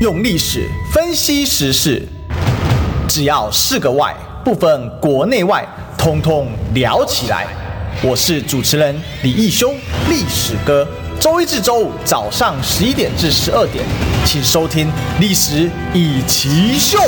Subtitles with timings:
[0.00, 2.02] 用历史分析时事，
[3.06, 5.62] 只要是个“外”，不分国内外，
[5.98, 7.46] 通通聊起来。
[8.02, 9.74] 我是主持人李义修，
[10.08, 10.88] 历史哥。
[11.20, 13.84] 周一至周五早上十一点至十二点，
[14.24, 14.86] 请收听
[15.20, 16.98] 《历史一起秀》。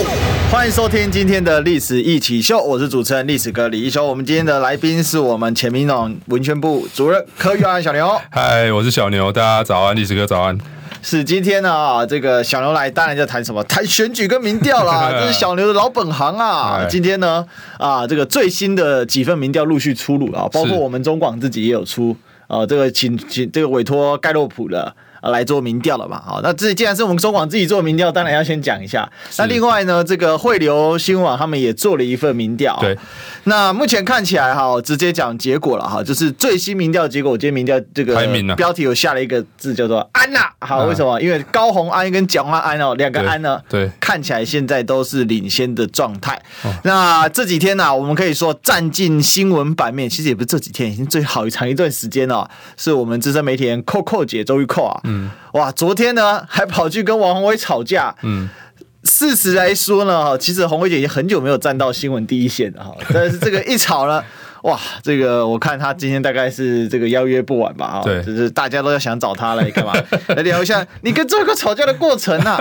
[0.50, 4.06] 欢迎收听今天的《历史一起秀》，我是主持人历史哥李义修。
[4.06, 8.20] 我们今天的来宾是我们前民党文宣部主任柯玉安小牛。
[8.30, 10.58] 嗨，我是小牛，大家早安，历史哥早安。
[11.04, 13.62] 是今天呢啊，这个小牛来，当然就谈什么？
[13.64, 16.86] 谈选举跟民调啦， 这是小牛的老本行啊。
[16.88, 17.44] 今天呢
[17.76, 22.16] 啊，这个最新的几份民调陆续出炉啊，包括我们中广自己也有出。
[22.46, 24.94] 啊，这个请请这个委托盖洛普的。
[25.30, 26.20] 来做民调了嘛？
[26.24, 29.10] 好，那这既然是我们中广自己做民调，当然要先讲一下。
[29.38, 32.76] 那另外呢，这个汇流新闻网他们也做了一份民调。
[32.80, 32.96] 对，
[33.44, 37.32] 那目前看起来哈，直接讲结果了哈，就是最新民调结果。
[37.32, 38.14] 我今天民调这个
[38.56, 40.52] 标题有下了一个字叫做“安娜”。
[40.60, 41.20] 好，为什么？
[41.20, 46.40] 因为高虹安跟蒋万安哦，两个安呢，对，看起来现在都是领先的状态。
[46.84, 50.08] 那这几天呢，我们可以说占尽新闻版面。
[50.10, 52.50] 其实也不是这几天，已经最好长一段时间了。
[52.76, 55.00] 是我们资深媒体人扣扣姐周玉扣啊。
[55.12, 58.14] 嗯，哇，昨天呢还跑去跟王宏伟吵架。
[58.22, 58.48] 嗯，
[59.04, 62.96] 事实来说呢，哈，其实红薇姐已经很久没有站到新闻第一线了哈。
[63.12, 64.24] 但是这个一吵呢，
[64.62, 69.92] 哇，这个我看他今天大概是这个邀约不完吧，哈，对，就是大家都要想找他来干嘛？
[70.36, 72.60] 来聊一下你跟周玉蔻吵架的过程啊。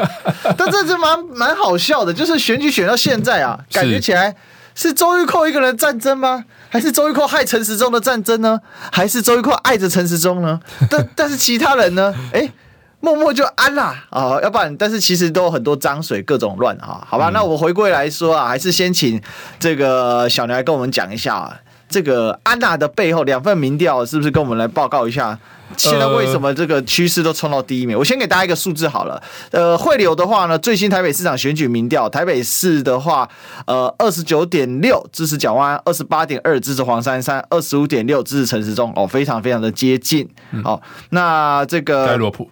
[0.58, 4.36] 但这是蛮蛮好笑的，就是选举选到现在啊，感觉起来
[4.76, 6.46] 是周玉蔻一个人战争吗？
[6.70, 8.60] 还是周玉蔻害陈时中的战争呢？
[8.92, 10.60] 还是周玉蔻爱着陈时中呢？
[10.90, 12.14] 但 但是其他人呢？
[12.34, 12.54] 哎、欸，
[13.02, 14.40] 默默就安啦啊！
[14.42, 17.06] 要不然，但是其实都有很多脏水，各种乱啊！
[17.06, 19.22] 好吧，嗯、那我回归来说啊，还是先请
[19.60, 21.58] 这个小牛来跟我们讲一下啊，
[21.90, 25.38] 这个安娜的背后两份民调是不是跟我们来报告一下？
[25.78, 27.98] 现在为什么这个趋势都冲到第一名？
[27.98, 29.22] 我先给大家一个数字好了。
[29.52, 33.30] 呃，汇流的话呢，最新台北市长选举民调，台北市的话，
[33.66, 40.28] 呃，二十九点六支持蒋万安，二十八点二支持黄珊珊，二十五点六支持陈时中，哦，非常非常的接近。
[40.64, 42.50] 好、哦，那这个盖洛普，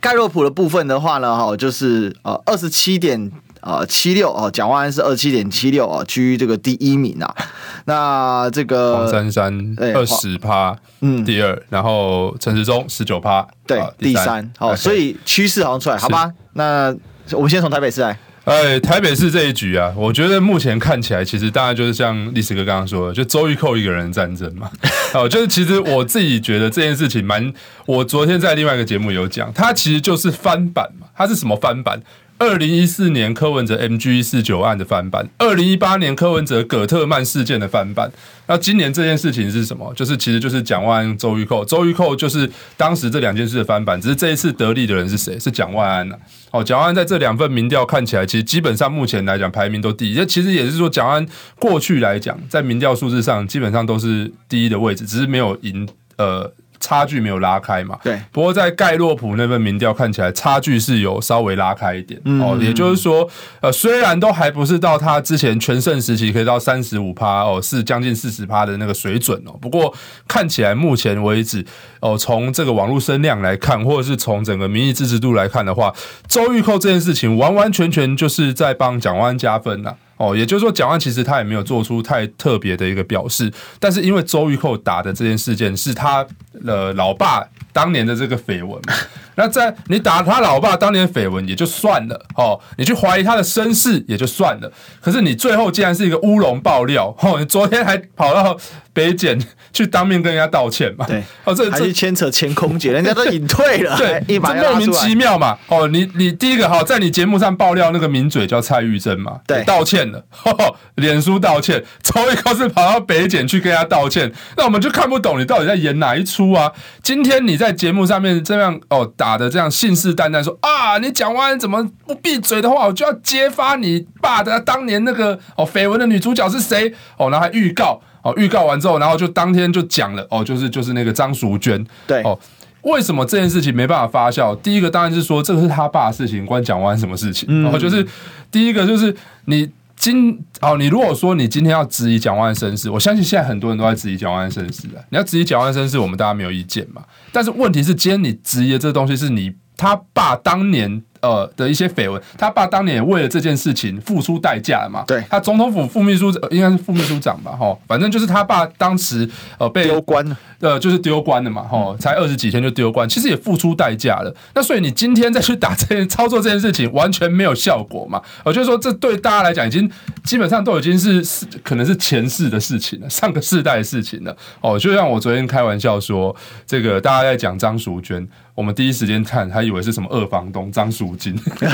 [0.00, 3.30] 盖洛普的部分的话呢，哈，就是呃二十七点。
[3.68, 7.36] 啊，七六啊，蒋万安是二七点七六啊，居这个第一名啊。
[7.84, 14.50] 那这个黄珊珊二十趴，嗯，第二，然后陈时中十九趴，对，第三。
[14.56, 16.32] 好，所以趋势好像出来，好吧？
[16.54, 16.96] 那
[17.32, 18.18] 我们先从台北市来。
[18.44, 24.70] 哎，台北市这一局啊，我觉得目前看起来，其实大概就是像历史哥刚刚说的，就周玉蔻一个人战争嘛。
[25.12, 27.52] 哦，就是其实我自己觉得这件事情蛮，
[27.84, 31.06] 我昨天在另外一个节目有讲，它其实就是翻版嘛。
[31.14, 32.00] 它是什么翻版？
[32.38, 38.10] 二零一四年柯文哲 MG 四九案的翻版，二零一八年柯文哲葛特曼事件的翻版。
[38.46, 39.92] 那今年这件事情是什么？
[39.94, 44.00] 就是其实就是蒋万安、周玉蔻，周玉蔻就是当时这两件事的翻版。
[44.00, 45.38] 只是这一次得利的人是谁？
[45.38, 46.16] 是蒋万安呐。
[46.52, 50.14] 哦，蒋万安在这两份民调看起来，其实基本上目前来讲排名都第一。
[50.14, 51.26] 这其实也是说，蒋万安
[51.58, 56.52] 过去来讲，在民调数字上基本上都是第一的位置，只是没有赢呃。
[56.80, 57.98] 差距没有拉开嘛？
[58.02, 58.20] 对。
[58.32, 62.20] 不过在盖洛普那份民调看起来，差距是有稍微拉开一点。
[62.24, 62.40] 嗯。
[62.40, 63.28] 哦，也就是说，
[63.60, 69.52] 呃，虽然都还不是到他之前全盛时期可以到三十五趴哦，是将近四十趴的那个水准哦。
[69.60, 69.94] 不过
[70.26, 71.64] 看起来目前为止，
[72.00, 75.94] 哦，从这个网络声量来看，或者是从整个民意支持度来看的话，
[76.26, 79.94] 周玉蔻这件事情完完全全就是在帮蒋万安加分呐。
[80.16, 86.26] 哦，也就是说，蒋万其实他也没有做出太特别的一个表示，但是因为周玉蔻打的这件事件是他
[86.64, 88.94] 的老爸当年的这个绯闻嘛，
[89.36, 98.56] 那在你打他老爸当年的绯闻也就算了，哦，你去怀疑他的身世也就算了，可是你最后竟然是一个乌龙爆料，哦，你昨天还跑到
[98.92, 99.38] 北检
[99.72, 101.06] 去当面跟人家道歉嘛？
[101.06, 110.24] 对，哦，这还是牵扯前空姐， 人家都隐退了，对，一把莫名其妙嘛，哦，你你第一个好在你节目上爆料那个名嘴叫蔡玉珍嘛，对，道歉了，
[110.96, 116.72] 脸书道歉，周玉蔻是跑到北检去跟人家道歉，那我们就看不懂你到底在演哪一出啊？
[117.02, 128.00] 今天你在节目上面这样哦打的这样信誓旦旦说啊，你蒋万安怎么不闭嘴的话，我就要揭发你爸的当年那个哦绯闻的女主角是谁哦，然后还预告。
[128.20, 132.36] 哦，预告完之后，然后就当天就讲了哦，就是就是那个张淑娟，对哦，
[132.82, 134.56] 为什么这件事情没办法发酵？
[134.60, 137.62] 第一个当然是说这个是他爸的事情，关蒋万什么事情？
[137.62, 138.04] 然后、就是
[138.50, 139.14] 第一个就是
[139.44, 145.04] 你今哦，你如果说你今天要质疑蒋万生是，我相信现在很多人都在质疑蒋万生是的。
[145.10, 147.02] 你要质疑蒋万生是，我们大家没有意见嘛。
[147.32, 155.04] 但是问题是，今天你质疑的这东西是你他爸当年呃的一些绯闻，他爸当年也为了这件事情付出代价了嘛？
[155.06, 157.52] 对，他总统府副秘书应该是副秘书长吧？
[157.52, 159.28] 哈，反正就是他爸当时
[159.58, 161.62] 呃被丢官了，呃，就是丢官了嘛？
[161.62, 164.34] 哈，才二十几天就丢官，其实也付出代价了。
[164.54, 168.22] 那所以你今天再去打这件操作这件事情，完全没有效果嘛？
[168.44, 169.90] 我就是说，这对大家来讲，已经
[170.24, 174.36] 基本上都已经是是可能是前世的事情了，上个世代的事情了。
[174.60, 176.34] 哦，就像我昨天开玩笑说，
[176.66, 178.26] 这个大家在讲张淑娟。
[178.58, 181.32] 我们第一时间看，还以为是什么二房东张淑金，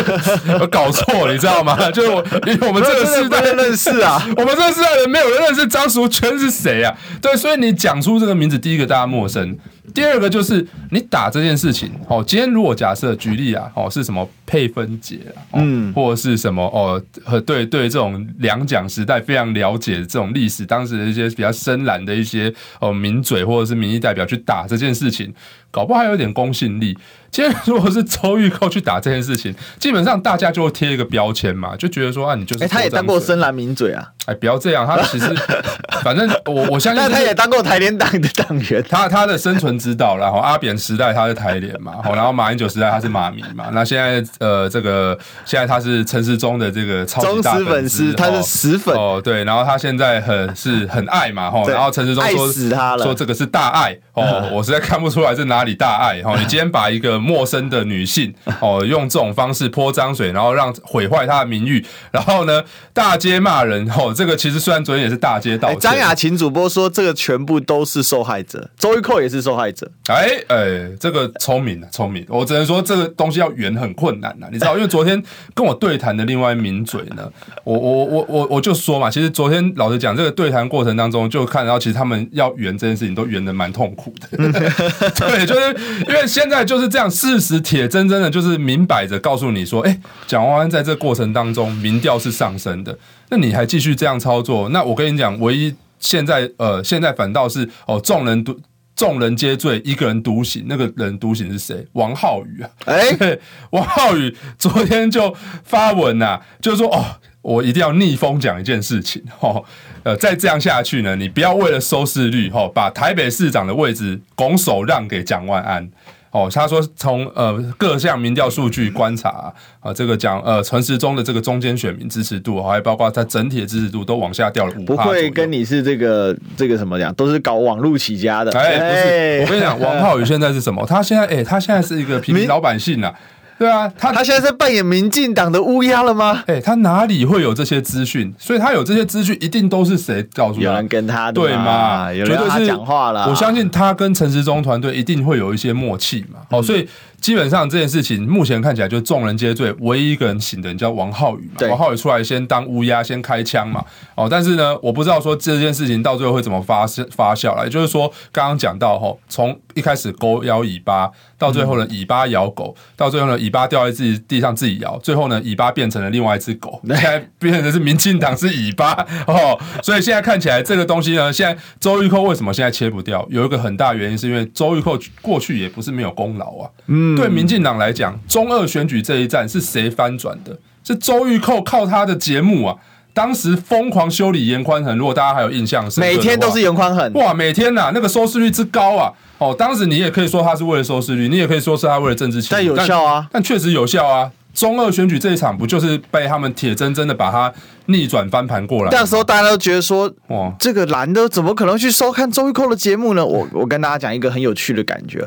[0.60, 1.74] 我搞错了，你知道吗？
[1.90, 6.94] 就是我，因为我们这个世代认识啊，我们这个世代人没有人认识 张淑娟是谁啊？
[7.22, 9.56] 对，所以你讲出这个名字，第一个大家陌生，
[9.94, 11.90] 第二个就是你打这件事情。
[12.06, 25.32] 哦，今天如果假设举例啊，哦是什么配分姐啊，嗯，或者是什么哦，和对对这种两蒋时代非常了解这种历史，当时的一些比较深蓝的一些哦名嘴或者是民意代表去打这件事情。
[25.74, 26.96] 搞不好还有点公信力。
[27.32, 32.62] 今天如果是周玉蔻去打这件事情，基本上大家就会贴一个标签嘛，就觉得说啊，你就是。
[32.62, 34.06] 哎、欸，他也当过深蓝名嘴啊。
[34.26, 35.26] 哎，不要这样，他其实
[36.04, 37.08] 反正我我相信、就是。
[37.08, 38.80] 但他也当过台联党的党员。
[38.88, 43.68] 他他的生存之道，然后阿扁时代他是台联嘛，然后马英九时代他是马迷嘛。
[43.72, 49.20] 那现在呃，这个现在他是陈世忠的这个超级大粉丝，他是死粉哦。
[49.22, 56.34] 对，然后他现在很是很爱嘛，吼，然后陈世忠说死他了，说这个是大爱哦， 我实在看不出来是哪里大爱哈。
[56.38, 62.62] 你今天把一个陌生的女性 哦，用这种方式泼脏水，然后让毁坏她的名誉，然后呢
[62.92, 65.80] 大街骂人哦，这个其实虽然昨天也是大街道歉。
[65.80, 69.90] 张雅琴主播说这个全部都是受害者，周玉蔻也是受害者。
[70.08, 72.24] 哎哎，这个聪明啊，聪明！
[72.28, 74.76] 我只能说这个东西要圆很困难呐，你知道？
[74.76, 75.22] 因为昨天
[75.54, 77.30] 跟我对谈的另外一名嘴呢，
[77.64, 84.36] 我我我我我就说嘛，其实昨天老实讲，这个对谈过程当中就看到，其实他们要圆这件事情都圆的蛮痛苦的。
[85.16, 86.24] 对，就是因为。
[86.26, 92.98] 现在就是这样，事实铁铮铮的，就是明摆着告诉你说，哎，蒋万安在这过程当中民调是上升的，
[93.28, 94.68] 那你还继续这样操作？
[94.70, 98.58] 那我跟你讲，唯一现在呃，现在反倒是哦，众人独
[98.96, 100.64] 众人皆醉，一个人独醒。
[100.66, 101.86] 那个人独醒是谁？
[101.92, 103.38] 王浩宇啊，哎，
[103.70, 107.04] 王浩宇昨天就发文呐、啊，就是说哦，
[107.44, 109.62] 我一定要逆风讲一件事情 哦，
[110.02, 115.86] 呃，再这样下去呢，你不要为了收视率哈、哦，把台北市长的位置拱手让给蒋万安。
[116.30, 124.84] 哦，他说从呃各项民调数据观察啊，啊这个讲呃陈时中的这个中间选民支持度，还包括他整体的支持度都往下掉了五。
[124.84, 128.50] 不会跟你是这个这个什么讲，都是搞网络起家的。
[128.58, 130.84] 哎，不是，我跟你讲，王浩宇现在是什么？
[130.84, 133.14] 他现在哎，他现在是一个平民老百姓呐、啊。
[133.58, 136.42] 对啊，他他现在在扮演民进党的乌鸦了吗？
[136.46, 138.34] 哎、欸，他哪里会有这些资讯？
[138.38, 140.62] 所以他有这些资讯，一定都是谁告诉他？
[140.62, 142.12] 有人跟他的对吗？
[142.12, 143.28] 有人跟他讲话了。
[143.28, 146.40] 我相信他跟陈时中团队一定会有一些默契嘛。
[146.50, 146.88] 好、嗯，所以。
[147.24, 151.66] 基本上这件事情目前看起来就众人皆醉，唯一一个人醒的人叫王浩宇嘛。
[151.70, 153.82] 王浩宇出来先当乌鸦，先开枪嘛。
[154.14, 157.64] 哦，但是呢，我不知道说这件事情到最后会怎么发发酵来。
[157.64, 168.92] 也就是说，刚刚讲到吼，从一开始狗咬尾巴，到最后呢，尾巴咬狗，到最后呢，尾巴掉在自己地上自己咬，最后呢，尾巴变成了另外一只狗， 现在变成的是民进党是尾巴
[169.26, 169.58] 哦。
[169.82, 173.26] 所以现在看起来这个东西呢，现在周玉蔻为什么现在切不掉？
[173.30, 176.68] 有一个很大原因是因为周玉蔻过去也不是没有功劳啊。
[176.88, 177.13] 嗯。
[177.16, 180.58] 对民进党来讲，中二选举这一战是谁翻转的？
[180.82, 182.76] 是周玉蔻靠他的节目啊，
[183.14, 184.98] 当时疯狂修理严宽恒。
[184.98, 189.10] 如果大家还有印象，每天都是严宽恒哇，每天呐、啊，那个收视率之高啊！
[189.38, 194.30] 哦，当时你也可以说他是为了收视率，你也可以说是他为了政治情，但有效啊，但确实有效啊。
[194.52, 197.52] 中二选举这一场不就是被他们铁铮铮的把他
[197.86, 198.90] 逆转翻盘过来？
[198.92, 203.26] 那时候大家都觉得说，哇，这个蓝的怎么可能去收看周玉蔻的节目呢？
[203.26, 205.26] 我我跟大家讲一个很有趣的感觉。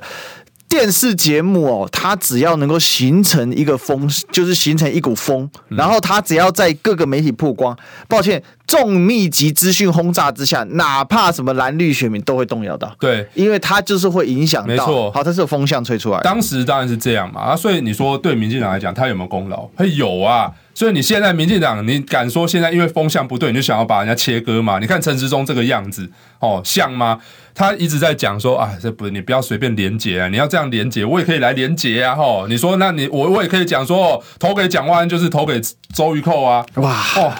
[0.69, 12.93] 电视节目哦，它只要能够形成一个风，就是形成一股风，然后它只要在各个媒体曝光，抱歉，重密集资讯轰炸之下，哪怕什么蓝绿选民都会动摇到。
[12.99, 14.67] 对，因为它就是会影响到。
[14.67, 16.19] 没错，好，它是有风向吹出来。
[16.19, 19.67] 当时当然是这样嘛啊，所以你说对民进党来讲，他有没有功劳？
[19.75, 20.51] 他有啊。
[20.75, 24.77] 所以你现在民进党，你敢说现在因为风向不对，你就想要把人家切割嘛？
[24.77, 26.07] 你看陈时中这个样子，
[26.39, 27.19] 哦，像吗？
[27.55, 32.45] 他一直在讲说啊，这不，你不要随便连结啊，你要这样连结，我也可以来连结啊，吼！
[32.47, 35.59] 你说，那你我我也可以讲说，哦，投给蒋万安就是投给
[35.91, 37.33] 周玉蔻啊，哇，哦，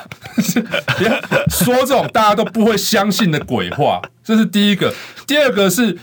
[0.98, 1.07] 别
[1.50, 4.93] 说这种大家都不会相信的鬼话，这是第一个。
[5.25, 5.97] 第二个是。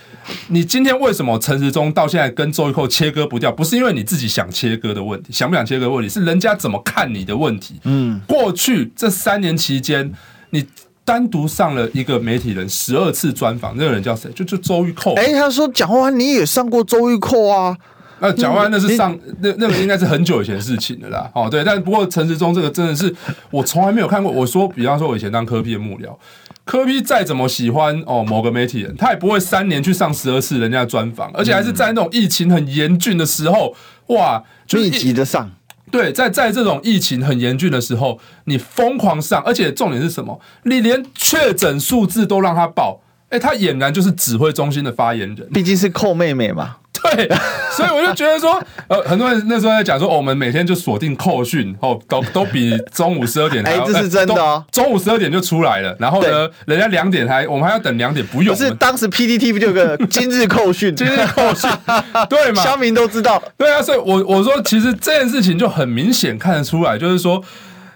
[0.48, 3.52] 你今天为什么陈时中到现在跟周玉蔻切割不掉？
[3.52, 7.78] 不是因为你自己想切割的问题，想不想切割的问题，是人家怎么看你的问题。
[7.84, 10.10] 嗯，过去这三年期间，
[10.48, 10.64] 你
[11.04, 14.30] 单独上了一个媒体人十二次专访，那个人叫谁？
[14.32, 15.12] 就就周玉蔻。
[15.16, 17.76] 哎，他说蒋万安你也上过周玉蔻啊？
[18.20, 21.30] 那蒋万安那是上那那个应该是很久以前的事情的啦。
[21.34, 23.14] 哦，对，但不过陈时中这个真的是
[23.50, 24.32] 我从来没有看过。
[24.32, 26.16] 我说，比方说，我以前当科 P 的幕僚，
[26.64, 33.74] 科 P 再怎么喜欢哦某个媒体人，他也不会三年去上十二次人家的专访，而且还是在那种疫情很严峻的时候，
[34.06, 34.42] 哇，
[34.72, 35.50] 密集的上。
[35.90, 40.40] 对，在在这种疫情很严峻的时候，你疯狂上，而且重点是什么？
[40.64, 43.00] 你连确诊数字都让他报。
[43.28, 46.76] 哎，他俨然就是指挥中心的发言人，毕竟是寇妹妹嘛。
[47.12, 47.28] 对，
[47.70, 54.64] 所以我就觉得说， 呃，很多人那时候在讲说，哦，我们每天就锁定扣讯，哦，都都比中午十二点还要，哎，这是真的哦。
[54.72, 58.56] 中午十二点就出来了，然后呢，人家两点还，我们还要等两点，不用。
[58.56, 61.70] 不是当时 PTT 不就有个今日扣讯，今日扣讯，
[62.28, 62.62] 对嘛？
[62.62, 63.42] 乡民都知道。
[63.56, 67.42] 对啊，所以我我说，其实这件事情就很明显看得出来，就是说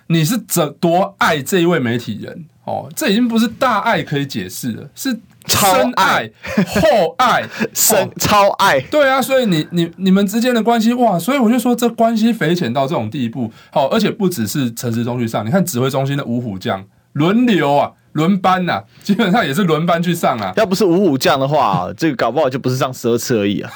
[0.08, 5.18] 你是怎多爱这一位媒体人哦，这已经不是大爱可以解释了，是。
[5.48, 6.30] 深爱、
[6.66, 7.42] 厚爱、
[7.74, 17.92] 深超爱，对啊，所以你你你们之间的关系哇，所以我就说这关系匪浅到这种地步，好，而且不只是陈时中去上，你看指挥中心的五虎将轮流啊。
[18.12, 20.52] 轮班呐、啊，基本上也是轮班去上啊。
[20.56, 23.70] 要不是五虎将的话，这个搞不好就不是上十二次而已啊。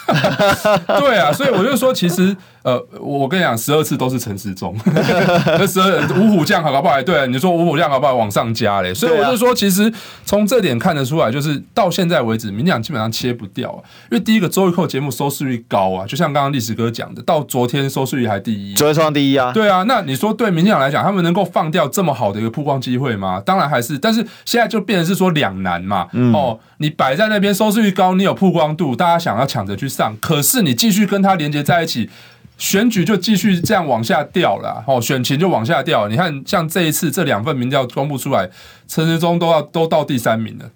[0.98, 4.76] 对啊，所以我就说，其实呃，我跟你讲，十二次都是陈时中。
[4.84, 7.02] 那十二五虎将好搞不好？
[7.02, 8.94] 对、啊，你说五虎将好不好往上加嘞？
[8.94, 9.92] 所以我就说，其实
[10.24, 13.78] 从这点看得出来，就是到现在为止，民进党基本上切不掉啊。
[14.10, 19.52] 因为第一个周玉蔻节目收视率高啊，就像刚刚历史哥讲的，到昨天收视率还第一，昨天创第一啊。
[19.52, 23.40] 对啊，那你说对民进党来讲，他们能够放掉这么好的一个曝光机会吗？
[23.44, 24.26] 当然还是，但是。
[24.44, 32.10] 现在就变成是说两难嘛，嗯、哦，你摆在那边收视率高，你有曝光度，大家想要抢着去上，可是你继续跟他连接在一起，
[32.62, 36.06] 选举就继续这样往下掉了，哦，选情就往下掉。
[36.06, 38.48] 你看，像这一次这两份民调公布出来，
[38.86, 40.70] 陈时中都要都到第三名了，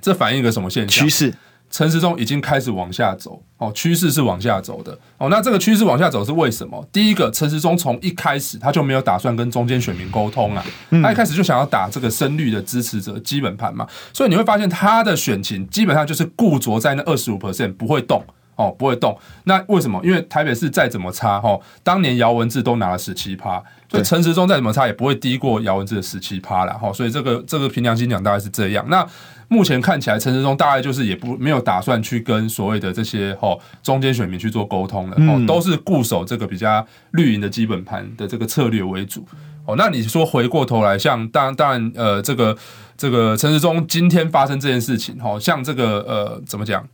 [0.00, 1.04] 这反映一个什么现象？
[1.04, 1.32] 趋势。
[1.70, 5.28] 陈时中已经开始往下走哦，趋势是往下走的哦。
[5.30, 6.84] 那这个趋势往下走是为什么？
[6.90, 10.66] 第一个，陈时中从一开始他就没有打算跟中间选民沟通啊，
[11.00, 18.20] 他一开始就想要打这个深绿的支持者基本盘嘛，所以你会发现他的选情基本上就是固着在那二十五 percent 不会动
[18.60, 19.18] 哦，不会动。
[19.44, 19.98] 那为什么？
[20.04, 26.92] 因为台北市再怎么差哦，当年姚文智都拿了十七趴，所以陈时中再怎么差也不会低过姚文智的十七趴了哈。
[26.92, 28.84] 所以这个这个凭良心讲大概是这样。
[28.88, 29.06] 那
[29.48, 39.26] 目前看起来，陈时中大概就是也不没有打算去跟所谓的这些哦中间选民去做沟通了哦，都是固守这个比较绿营的基本盘的这个策略为主
[39.64, 39.74] 哦。
[39.76, 42.56] 那你说回过头来，像当然当然呃这个
[42.96, 46.86] 这个陈时中今天发生这件事情哦，像这个呃怎么讲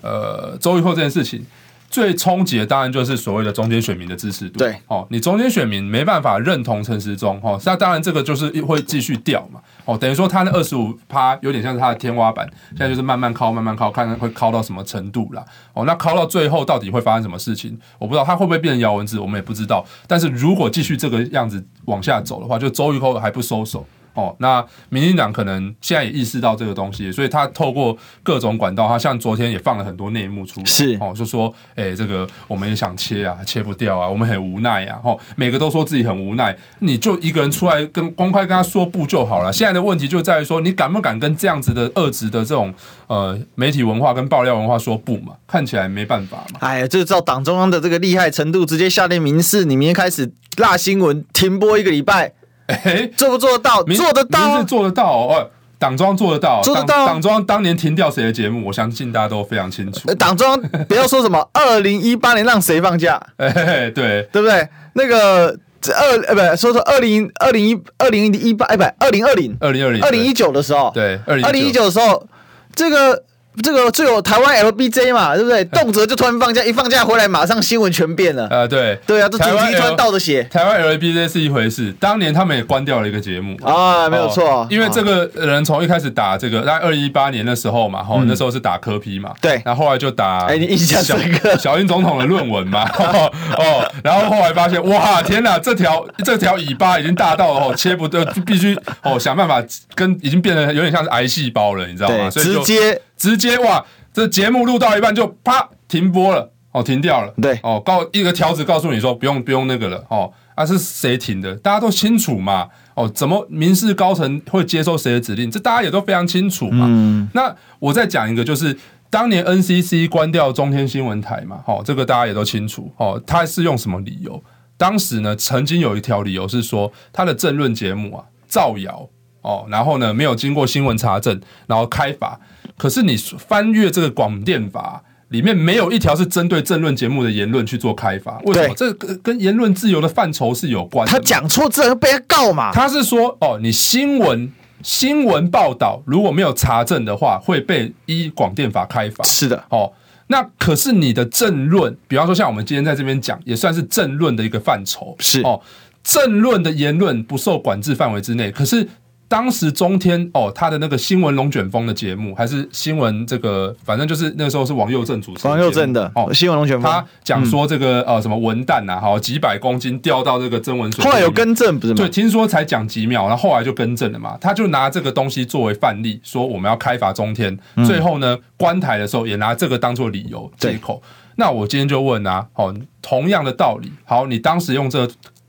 [0.00, 1.44] 呃周玉蔻这件事情。
[1.90, 4.58] 最冲击的当然就是所谓的中间选民的支持度。
[4.58, 15.42] 对，哦，你中间选民没办法认同陈时中，哦，那当然这个就是会继续掉嘛，哦，等于说他那二十五趴有点像是他的天花板，现在就是慢慢靠，慢慢靠，看看会靠到什么程度啦。
[15.72, 19.82] 哦，那靠到最后到底会发生什么事情，我不知道，他会不会变成姚文字，我们也不知道。
[20.06, 23.86] 但是如果继续这个样子往下走的话，就周玉蔻还不收手。
[24.18, 39.52] 哦，那民进党可能现在也意识到这个东西，所以他透过各种管道，他像昨天也放了很多内幕出来，是哦，就说，哎、欸，这个我们也想切啊，切不掉啊，我们很无奈啊，哦，每个都说自己很无奈，你就一个人出来跟公开跟他说不就好了？
[39.52, 42.74] 现在的问题就在于说，你敢不敢跟这样子的恶质的这种
[43.06, 45.34] 呃媒体文化跟爆料文化说不嘛？
[45.46, 46.58] 看起来没办法嘛。
[46.58, 52.32] 哎呀，就照党中央的这个厉害程度，直接下令民事，你明天开始辣新闻停播一个礼拜。
[52.68, 53.82] 哎、欸，做不做得到？
[53.82, 55.50] 做得到，是做得到哦。
[55.78, 57.06] 党庄做得到，做得到。
[57.06, 60.12] 党庄当年停掉谁的节目，我相信大家都非常清楚。
[60.14, 64.68] 党庄不要说什么 二零一八年让谁放假，哎、欸，对，对不对？
[64.94, 72.26] 那个这二呃，不说说二零二零一二零一八，哎，不，二零二零二零二零二零一九的时候，对，二零一九的时候，
[72.74, 73.24] 这个。
[73.62, 75.64] 这个就有台湾 LBJ 嘛，对不对？
[75.78, 78.46] 动辄就突然放假，一放假回来马上新闻全变了。
[78.50, 80.42] 呃，对，对啊，这主题突然倒着写。
[80.44, 84.66] 台湾 LBJ 是一回事，当年他们也关掉了一个节目啊，没有错、哦。
[84.70, 99.62] 因为这个人从一开始打这个，在二零一八年的时候嘛，哈、嗯，那时候是打科批嘛，对，然后后来就打，哎，你印象深刻， 小英总统的论文嘛， 哦，然后后来发现，哇，天哪，这条这条尾巴已经大到哦，切不得，就必须哦想办法
[99.94, 102.30] 跟，已经变得有点像是癌细胞了，你知道吗？
[102.30, 103.84] 所以直接直接哇。
[104.10, 107.32] 这节目录到一半就啪停播了，哦，停掉了。
[107.40, 111.54] 对，哦，告一个条子告诉你说不用不用那个了，哦，啊是谁停的？
[111.56, 115.48] 大家都清楚嘛，哦，怎么民事高层会接受谁的指令？
[115.48, 116.86] 这大家也都非常清楚嘛。
[116.88, 117.28] 嗯。
[117.32, 118.76] 那我再讲一个，就是
[119.08, 124.42] 当年 NCC 关掉中天新闻台嘛，哦，这个大家也都清楚，哦，他是用什么理由？
[124.76, 129.08] 当时呢，曾经有一条理由是说他的政论节目啊造谣，
[129.42, 132.40] 哦，然后呢没有经过新闻查证，然后开罚。
[132.78, 138.74] 可是你翻阅这个广电法，里面没有一条是针对政论节目的言论去做开发，为什么？
[138.74, 141.12] 这跟跟言论自由的范畴是有关的。
[141.12, 142.70] 他讲错字被他告嘛？
[142.72, 144.50] 他是说哦，你新闻
[144.82, 149.22] 新闻报道如果没有查证的话，会被依广电法开罚。
[149.24, 149.92] 是的，哦，
[150.28, 155.14] 那可是你的政论，比方说像我们今天在这边讲，也算是政论的一个范畴。
[155.18, 155.60] 是哦，
[156.02, 158.88] 政论的言论不受管制范围之内，可是。
[159.28, 165.46] 当时中天哦，他的那个新闻龙卷风的节目，还是新闻这个，反正就是那个时候是王佑正主持。
[165.46, 171.04] 王佑正的哦，新闻龙卷风，他讲说这个、嗯、呃什么文旦呐，好几百公斤掉到这个曾文水。
[171.04, 171.98] 后来有更正不是吗？
[171.98, 174.38] 对，听说才讲几秒，然后后来就更正了嘛。
[174.40, 177.54] 他就拿这个东西作为范例，说我们要开罚中天。
[177.76, 181.02] 嗯、最后呢，关台的时候也拿这个当做理由借口。
[181.36, 185.06] 那我今天就问啊，哦，同样的道理，好，你当时用这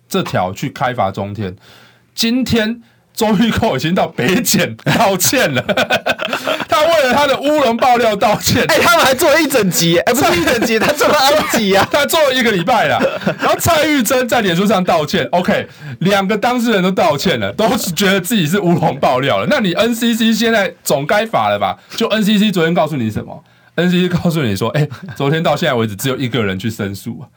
[0.09, 1.55] 这条去开罚中天，
[2.13, 2.81] 今天。
[3.19, 5.61] 周玉蔻已经到北检道歉了，
[6.69, 8.63] 他为了他的乌龙爆料道歉。
[8.69, 12.97] 哎、欸，他们还做了一整集， 哎、欸，不是一整集，他做了 N 集啊， 他做了一个礼拜了。
[13.37, 15.67] 然后蔡玉珍在脸书上道歉，OK，
[15.99, 19.47] 两个当事人都道歉了，都是觉得自己是乌龙爆料了。
[19.49, 21.77] 那你 NCC 现在总该罚了吧？
[21.97, 23.43] 就 NCC 昨天告诉你什么
[23.75, 27.27] ？NCC 告诉你说，哎、欸，昨天到现在为止只有一个人去申诉啊，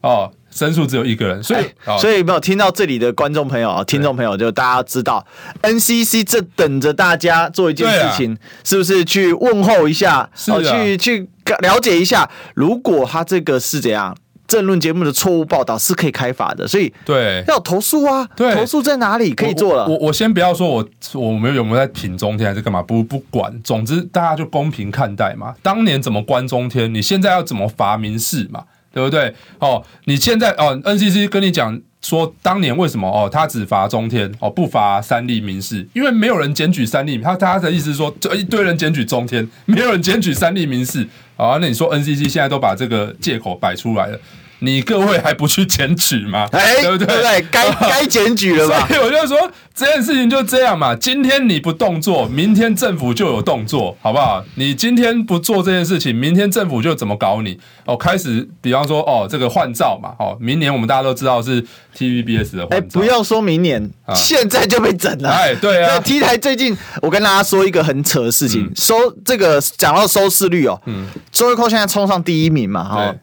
[0.00, 0.32] 哦。
[0.56, 5.24] 申诉只有一个人，所以、欸、所以没有听到这里的观众朋友啊，听众朋友就大家知道
[5.60, 11.28] ，NCC 这等着大家做一件事情，啊、是不是去问候一下，是啊、去去
[11.60, 14.16] 了解一下，如果他这个是怎样
[14.48, 19.86] 政论节目的错误报道是可以开罚的，所以对要投诉啊，对，投诉在哪里可以做了？
[19.86, 25.54] 我我，我先不要说我我们有没有在品中天还是干嘛，不不管，总之大家就公平看待嘛。
[25.62, 28.62] 当年怎么关中天，你现在要怎么罚民事嘛？
[28.96, 29.30] 对不对？
[29.58, 44.18] 哦，你现在哦，NCC 跟你讲说，当年为什么哦，他只罚中天哦，不罚三立民事，因为没有人检举三立，他他的意思是说，就一堆人检举中天，没有人检举三立民事，啊，那你说 NCC 现在都把这个借口摆出来了。
[44.60, 46.48] 你各位还不去检举吗？
[46.52, 47.06] 哎，对不对？
[47.06, 48.86] 对，该 该检举了吧？
[48.88, 49.36] 所以我就说
[49.74, 50.94] 这件事情就这样嘛。
[50.96, 54.42] 今天你不动作，明天政府就有动作，好不好？
[54.54, 57.58] 你今天不做这件事情，明天政府就怎么搞你？
[57.84, 61.62] 哦，开始，比方说，哦，这个换照嘛，哦，明年我们大家都知道是
[61.96, 62.76] TVBS 的换照。
[62.76, 65.28] 哎，不要说明年，现在就被整了。
[65.30, 66.00] 哎，对啊。
[66.00, 73.14] T 台最近，我跟大家说一个很扯的事情，收这个讲到收视率哦，嗯，周玉蔻现在冲上第一名嘛，哈。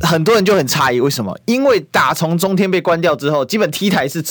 [0.00, 1.36] 很多人就很诧异，为什么？
[1.44, 4.24] 因为打从中天被关掉之后，基本 T 台是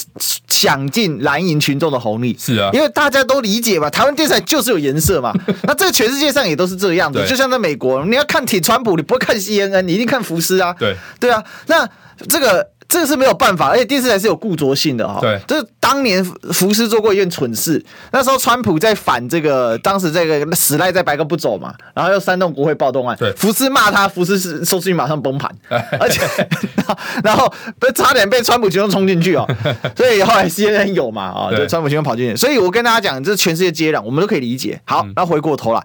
[0.47, 2.36] 抢尽蓝营群众的红利。
[2.39, 5.34] 是啊，因为大家都理解嘛，台湾电视台就是有颜色嘛。
[5.63, 10.74] 那这个全世界上也都是这样的，就像在美国，你要看铁川普，你不会看 CNN，你一定看福斯啊。
[10.80, 11.88] 对对啊，那
[12.28, 12.71] 这个。
[12.91, 15.19] 这个是没有办法，而且电视台是有固着性的哈。
[15.21, 23.17] 对，就是当年福斯做过一件蠢事，那时候川普在反这个，当时这个死赖在白宫不走嘛，然后又煽动国会暴动案。
[23.17, 25.49] 对，福斯骂他，福斯是收视率马上崩盘，
[26.01, 26.21] 而且
[27.23, 29.47] 然后被差点被川普群众冲进去哦，
[29.95, 34.82] 所以后来 CNN 有嘛啊，就川普群众跑进去，所以我跟大家讲，这全世界接壤，我们都可以理解。
[34.84, 35.82] 好，那回过头来，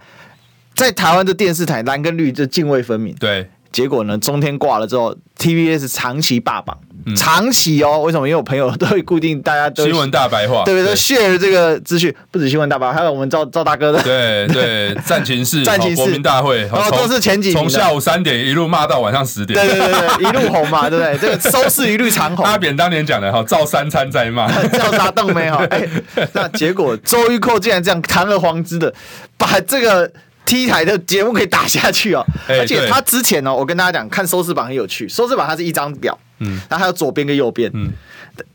[0.75, 3.15] 在台湾的电视台蓝跟绿就泾渭分明。
[3.21, 6.77] 对，结果呢，中天挂了之后，TVS 长期霸榜。
[7.15, 8.27] 长期哦，为什么？
[8.27, 21.19] 因为我朋友都会固定，大家都新闻大白话，对不对？share 这个资讯，不止新闻大白话，还有我们赵赵大哥的，对对，战情室、 战情室、国民大会，然后都是前几名，从下午三点一路骂到晚上十点，对对对对，一路红嘛，对不对？
[21.19, 22.45] 这个收视一律长红。
[22.47, 25.65] 阿扁当年讲的哈，照三餐在骂，照啥动没哈？
[25.71, 25.87] 哎，
[26.33, 28.93] 那结果周玉蔻竟然这样堂而皇之的
[29.37, 30.11] 把这个。
[30.47, 37.71] T 台的节目可以打下去哦，而且他之前呢，我跟大家讲，看收视榜很有趣，收视榜它是一张表，嗯，然后还有左边跟右边，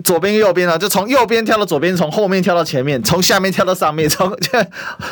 [0.04, 4.36] 左边跟右边啊，就从右边跳到左边，从后面跳到前面，从下面跳到上面，从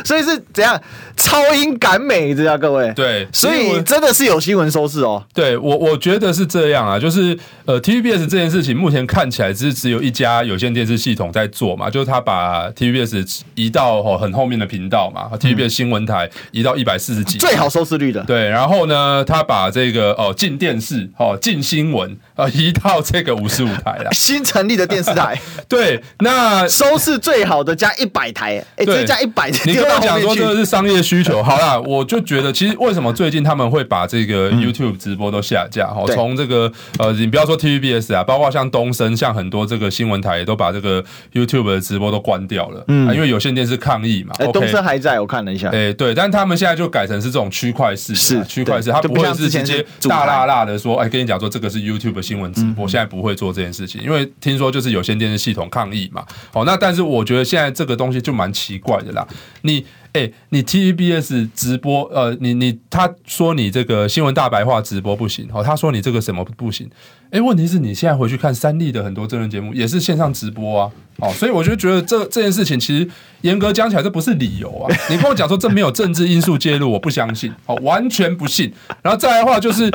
[0.03, 0.79] 所以是怎样
[1.15, 2.91] 超英赶美，知道各位？
[2.93, 5.23] 对，所以真的是有新闻收视哦。
[5.34, 18.23] 对我，我觉得是这样啊，就是呃，TVBS 这件事情目前看起来只是只有一家有线电视系统在做嘛，就是他把 TVBS 移到哦很后面的频道嘛，TVBS 新闻台移到一百四十几，最好收视率的。
[18.23, 35.88] 对，然后呢，他把这个哦进电视哦进新闻啊移到这个五十五台了， 新成立的电视台， 对，那收视最好的加一百台，哎，再加一百，你跟我讲说这个是商业需求，好啦，我就觉得其实为什么最近他们会把这个 YouTube 直播都下架？
[35.88, 44.36] 哈，从这个呃，你不要说 TVBS 啊，包括像东森，像很多这个新闻台也都把这个 YouTube 的直播都关掉了，嗯，因为有线电视抗议嘛。
[44.39, 56.26] 哎，东森还在我看了一下，哎，对，但他们现在就改成是这种区块式，是区块式，它不会是直接大辣辣的说，哎，跟你讲说这个是 YouTube 新闻闻直播，现在不会做这件事情，因为听说就是有线电视系统抗议嘛。
[56.54, 59.28] 哦，那但是我觉得现在这个东西就蛮奇怪的啦。
[59.62, 66.90] 你哎、你 TVBS 直播，呃，你你他说你这个新闻大白话直播不行，哦，他说你这个什么不行？
[67.32, 70.92] 哎、欸，问题是你现在回去看三立的很多真人节目也是线上直播啊。
[71.20, 73.06] 哦，所以我就觉得这这件事情其实
[73.42, 74.88] 严格讲起来，这不是理由啊！
[75.10, 78.72] 你跟我讲说这没有政治因素介入，我不相信，哦，完全不信。
[79.02, 79.92] 然后再来的话就是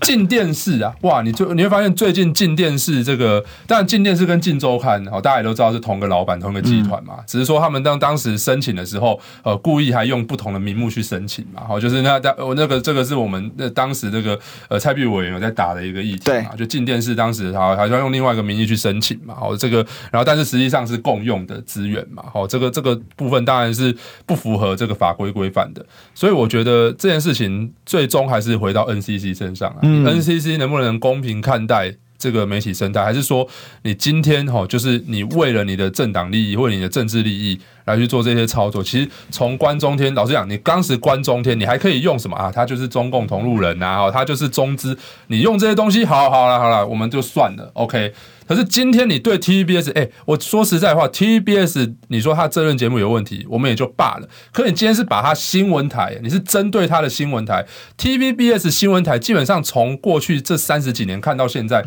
[0.00, 14.36] 进电视啊，哇，你就你会发现最近进电视这个，当然进电视跟进周刊，哦，大家也都知道是同个老板、同个集团嘛，只是说他们当当时申请的时候，呃，故意还用不同的名目去申请嘛，好，就是那当我那个这个是我们那当时这个
[14.68, 20.46] 呃蔡壁如委员有在打的一个议题嘛，就镜电视当时好好像用另外一个名义去申请嘛，哦，这个然后但是。
[20.46, 23.92] 实际上是共用的资源嘛，哦，这个这个部分当然是
[24.24, 29.80] 不符合这个法规规范的，所以我觉得这件事情最终还是回到 NCC 身上啊。
[29.82, 33.46] NCC 能不能公平看待这个媒体生态，还是说
[33.82, 38.82] 你今天哈，就是你为了你的政党利益，或者你的政治利益来去做这些操作？
[38.82, 42.50] 其实从关中天，老实讲，你当时关中天，你还可以用什么啊？
[42.50, 44.96] 他就是中共同路人呐，他就是中资，
[45.28, 48.12] 你用这些东西，好好了好了，我们就算了，OK。
[48.46, 54.28] 可是今天你对 TVBS，哎，我说实在话，TVBS，你说他这任节目有问题，我们也就罢了。
[54.52, 57.66] 可你今天是把他新闻台，你是针对他的新闻台
[57.98, 61.84] ，TVBS 新闻台，基本上从过去这三十几年看到现在，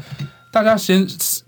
[0.52, 1.08] 大家先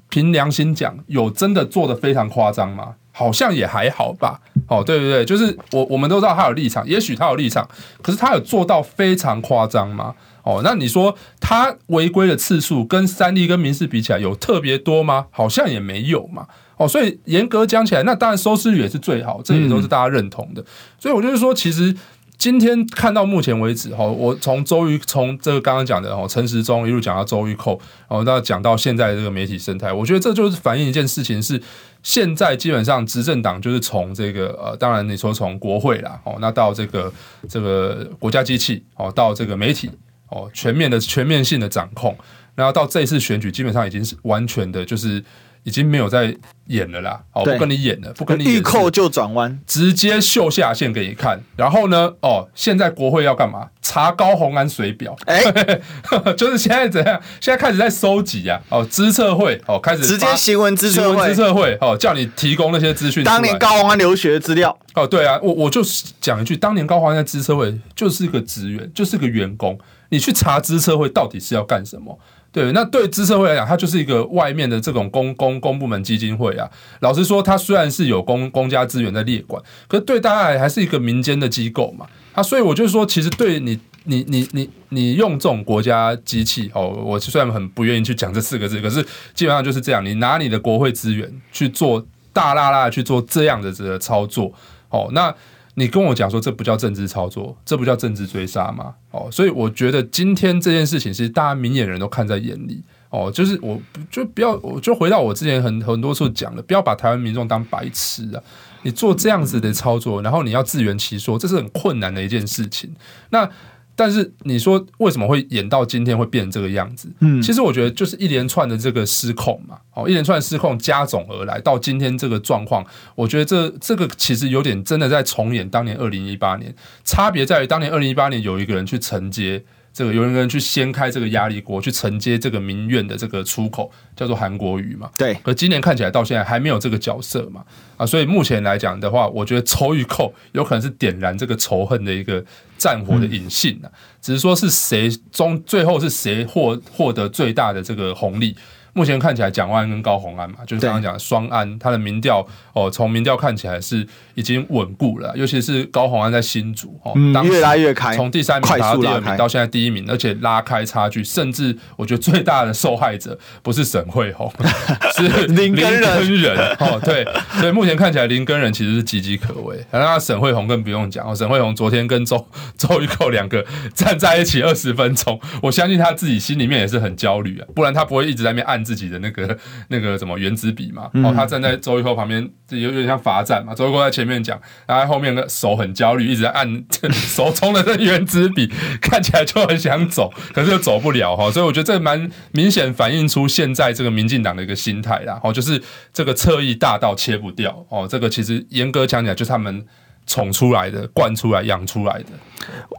[0.10, 2.96] 凭良心讲，有真的做得非常夸张吗？
[3.14, 4.40] 好像也还好吧。
[4.68, 7.68] 哦，对对对，就是我我们都知道他有立场，也许他有立场，
[8.02, 10.16] 可是他有做到非常夸张吗？
[10.44, 15.28] 哦，那你说他违规的次数跟三立跟民视比起来有特别多吗？
[15.32, 16.48] 好像也没有嘛。
[16.78, 20.66] 哦，所以严格讲起来，那当然收视率也是最好，这也都是大家认同的。
[20.98, 21.96] 所以我就是说，其实
[22.40, 31.62] 今天看到目前为止，哈，我从周瑜从这个刚刚讲的哈陈时中一路讲到周玉蔻，然后到讲到现在这个媒体生态，我觉得这就是反映一件事情是，
[32.02, 37.14] 现在基本上执政党就是从这个呃，当然你说从国会啦，哦，那到这个
[37.48, 39.92] 这个国家机器，哦，到这个媒体。
[40.32, 42.18] 哦，全面的全面性的掌控，
[42.56, 45.24] 然后到这一次选举，基本上已经是完全的，就是
[45.64, 46.36] 已经没有在
[46.68, 47.22] 演了啦。
[47.34, 51.40] 哦，不跟你演了，不跟你演，一扣就转弯，直接秀下限给你看。
[51.56, 53.68] 然后呢，哦，现在国会要干嘛？
[53.82, 55.82] 查高红安水表，哎、欸，
[56.38, 57.22] 就是现在怎样？
[57.42, 58.62] 现在开始在收集啊。
[58.70, 63.22] 哦，资策会，哦，开始直接新闻资策会，资策会，哦，叫你提供那些资讯。
[63.24, 64.78] 当年高红安留学的资料。
[64.94, 65.82] 哦，对啊，我我就
[66.22, 69.78] 讲一句，当年高红安在资策会就是个职员，就是个员工。
[70.12, 72.20] 你去查资策会到底是要干什么？
[72.54, 76.70] 对，那对资策会来讲，它就是一个外面的这种公公公部门基金会啊。
[77.00, 82.06] 老实说，它虽然是有公公家资源在列管，可是对大家来还是一个民间的机构嘛。
[82.34, 89.02] 啊，所以我就是说，其实对你，你，你，你，你用这种国家机器哦，我虽然很不愿意去讲这四个字，可是
[89.34, 90.06] 基本上就是这样。
[90.06, 94.52] 你拿你的国会资源去做大剌剌去做这样的这个操作，
[94.90, 95.34] 哦，那。
[95.76, 98.94] 你跟我讲说这不叫政治操作，这不叫政治追杀吗？
[99.12, 102.84] 哦，所以我觉得今天这件事情，是大家明眼人都看在眼里。
[103.10, 103.80] 哦，就是我
[104.10, 108.42] 就不要，我就回到我之前很很多次讲的，不要把台湾民众当白痴啊！
[108.84, 112.94] 你做这样子的操作，然后你要自圆其说，这是很困难的一件事情。
[113.30, 113.50] 那。
[113.96, 117.10] 但是你说为什么会演到今天会变成这个样子？
[117.20, 126.74] 嗯，其实我觉得就是一连串的这个失控嘛，哦，一连串的失控加总而来，到今天这个状况，我觉得这这个其实有点真的在重演当年二零一八年，
[127.04, 129.64] 差别在于当年二零一八年有一个人去承接。
[129.94, 135.10] 这个有人跟人去掀开这个压力锅，去承接这个民怨的这个出口，叫做韩国瑜嘛。
[135.18, 135.34] 对。
[135.44, 137.64] 可今年看起来到现在还没有这个角色嘛？
[137.98, 142.44] 啊，所以目前来讲的话，我觉得仇与寇有可能是点燃这个仇恨的一个
[142.78, 143.92] 战火的引信啊。
[144.22, 148.56] 只是说是谁中最后是谁获获得最大的这个红利？
[148.94, 164.52] 目前看起来，蒋万安跟高虹安嘛，就是刚刚讲的双安，他的民调哦，从民调看起来是已经稳固了，尤其是高虹安在新竹哦，嗯，越来越开，从第三名打到第二名，到现在第一名，而且拉开差距，甚至我觉得最大的受害者不是沈慧虹，
[165.16, 167.26] 是林根人哦，对，
[167.62, 172.46] 所以目前看起来林根人其实是岌岌可危，那沈慧虹更不用讲哦，沈慧虹昨天跟周
[172.78, 178.81] 周玉蔻两个站在一起二十分钟，我相信他自己心里面也是很焦虑啊，不然他不会一直在那边按。
[178.84, 179.58] 自己的那个
[179.90, 183.74] 那个什么原子笔嘛，哦，他站在周玉蔻旁边，有有点像罚站嘛。
[183.74, 191.52] 周玉蔻在前面讲，然后后面的手很焦虑，一直在按 手中的那原子笔， 看起来就很想走，可是又走不了哈。
[191.52, 195.40] 所以我觉得这蛮明显反映出现在这个民进党的一个心态啦。
[195.44, 195.82] 哦，就是
[196.14, 198.08] 这个侧翼大到切不掉哦。
[198.10, 199.86] 这个其实严格讲起来，就是他们
[200.28, 202.28] 宠出来的、惯出来、养出来的。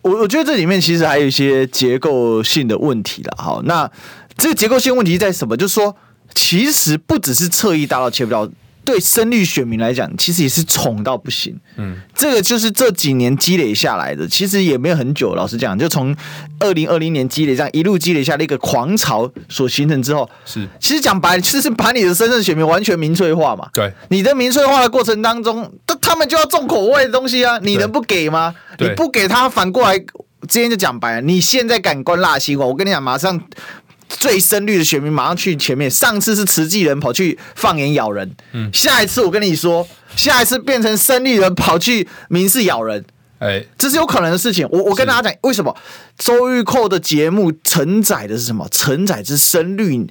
[0.03, 3.35] 我我觉得这里面其实还有一些结构性的问题了。
[3.37, 3.91] 好，那。
[4.43, 5.57] 这个结构性问题在什么？
[5.57, 5.95] 就是说，
[6.35, 8.51] 其实不只是侧翼大到切不到。
[8.85, 11.57] 对深绿选民来讲，其实也是宠到不行。
[11.77, 15.37] 嗯，这个就是这几年积累下来的，其实也没有很久。
[15.37, 16.13] 老实讲，就从
[16.59, 23.69] 二零二零年积累这样一路积累下的一个狂潮所形成之后，是其实讲白了，其实是把你的深圳选民完全民粹化嘛。
[23.73, 28.53] 对，你的民粹化的过程当中，他他们就要重口味的东西啊，你能不给吗？
[28.81, 33.41] 你不给他，反过来，之前就讲白了，你现在敢关辣新闻，我跟你讲，马上。
[34.19, 35.91] 最深绿的选民马上去前面。
[35.91, 43.05] 上次是慈济人跑去放眼咬人，嗯，下一次我跟你说，下一次变成深绿人跑去民事咬人，
[43.39, 44.69] 哎，这是有可能的事情。
[44.71, 45.77] 我我跟大家讲，为什么
[46.17, 48.67] 周玉蔻的节目承载的是什么？
[48.71, 50.07] 承载是深绿，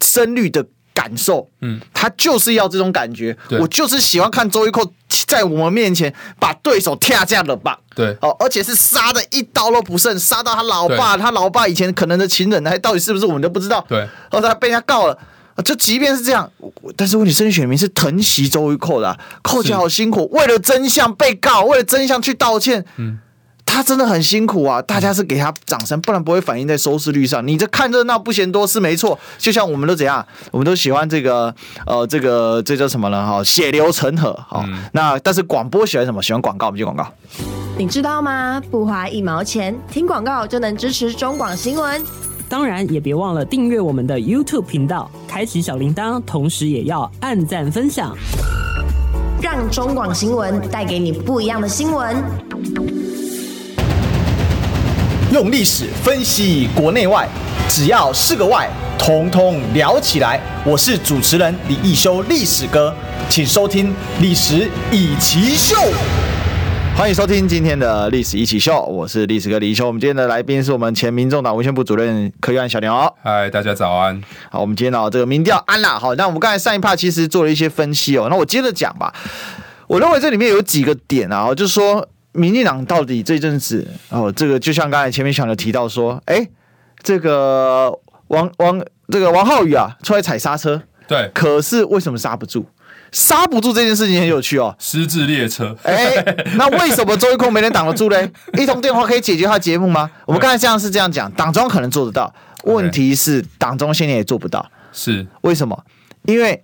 [0.00, 0.66] 深绿的。
[0.98, 3.36] 感受，嗯，他就是要这种感觉。
[3.60, 4.84] 我就是喜欢看周玉蔻
[5.28, 7.78] 在我们面前把对手踢这样的吧。
[7.94, 13.84] 对，哦，而且是杀的一刀都不剩，杀到他老爸，他老爸以前可能的情人，还到底是不是我们都不知道。
[13.88, 15.16] 对，后他被人家告了。
[15.64, 16.50] 就即便是这样，
[16.96, 22.84] 但是问题，深绿选民是疼惜周玉蔻的，蔻姐好辛苦，为了真相被告，为了真相去道歉。
[22.96, 23.18] 嗯。
[23.78, 24.82] 他真的很辛苦啊！
[24.82, 27.46] 大家是给他掌声，不然不会反映在收视率上。
[27.46, 31.54] 你这看热闹不嫌多是没错，就像我们都怎样，我们都喜欢这个
[31.86, 33.24] 呃，这个这叫什么呢？
[33.24, 34.36] 哈，血流成河。
[34.48, 36.20] 好，嗯、那但是广播喜欢什么？
[36.20, 37.06] 喜欢广告，我们就广告。
[37.78, 38.60] 你知道吗？
[38.68, 42.02] 不花一毛钱，听广告就能支持中广新闻。
[42.48, 48.12] 当然也别忘了订阅我们的 YouTube 频道，开启小铃铛，同时也要按赞分享，
[49.40, 52.16] 让中广新闻带给你不一样的新闻。
[55.30, 57.28] 用历史分析国内外，
[57.68, 58.66] 只要是个“外”，
[58.98, 60.40] 统统聊起来。
[60.64, 62.94] 我是主持人李易修，历史哥，
[63.28, 63.88] 请收听
[64.22, 65.74] 《历史易起 SHOW》。
[66.96, 69.86] 欢迎收听今天的《历史一起 SHOW》，我是历史哥李易修。
[69.86, 73.14] 我们今天的来宾是我们前民众党文宣部主任柯玉安小牛。
[73.22, 74.18] 嗨，大家早安。
[74.50, 76.00] 好，我们今天呢，这个民调安了。
[76.00, 79.12] 好，那我们刚才上一趴其实做了一些分析哦，那我接着讲吧。
[79.88, 82.08] 我认为这里面有几个点啊，就是说。
[82.38, 86.48] 民进党到底这阵子哦，这个就像刚才前面小刘提到说，哎，
[87.02, 87.92] 这个
[88.28, 92.64] 王王这个王浩宇啊，出来踩刹车，对，可是为什么刹不住？
[93.10, 95.74] 刹不住这件事情很有趣哦，失智列车。
[95.82, 96.14] 哎，
[96.56, 98.30] 那为什么周玉蔻没人挡得住嘞？
[98.58, 100.10] 一通电话可以解决他节目吗？
[100.26, 102.32] 我们刚才这样是这样讲，党中可能做得到，
[102.64, 105.84] 问题是党中现在也做不到，是为什么？
[106.26, 106.62] 因为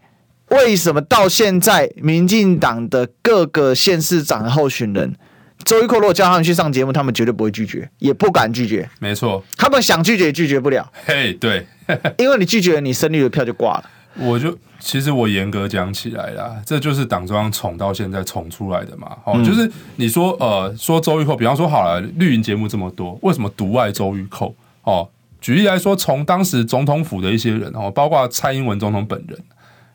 [0.51, 5.15] 为什么到现在民进党的各个县市长的候选人？
[5.65, 8.89] 周玉蔻如果叫他们去上节目，他们绝对不会拒绝，也不敢拒绝。
[8.99, 10.91] 没错，他们想拒绝也拒绝不了。
[11.07, 11.67] 嘿，对，
[12.19, 13.85] 因为你拒绝了，你深绿的票就挂了。
[14.17, 19.17] 我就其实我严格讲起来啦，这就是党中央宠到现在宠出来的嘛。
[19.25, 24.55] 哦，嗯、就是你说呃，说周玉蔻，比方说好了，绿营节目这么多，为什么独爱周玉蔻？
[24.83, 25.09] 哦，
[25.41, 29.37] 举例来说，从当时总统府的一些人哦，包括蔡英文总统本人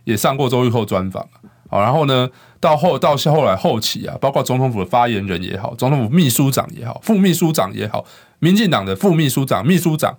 [0.03, 1.25] 也上过周玉蔻专访。
[1.69, 2.27] 好，然后呢，
[2.59, 8.03] 到后到后来后期啊，包括总统府的发言人也好，总统府秘书长也好，副秘书长也好，
[8.39, 10.15] 民进党的副秘书长、秘书长，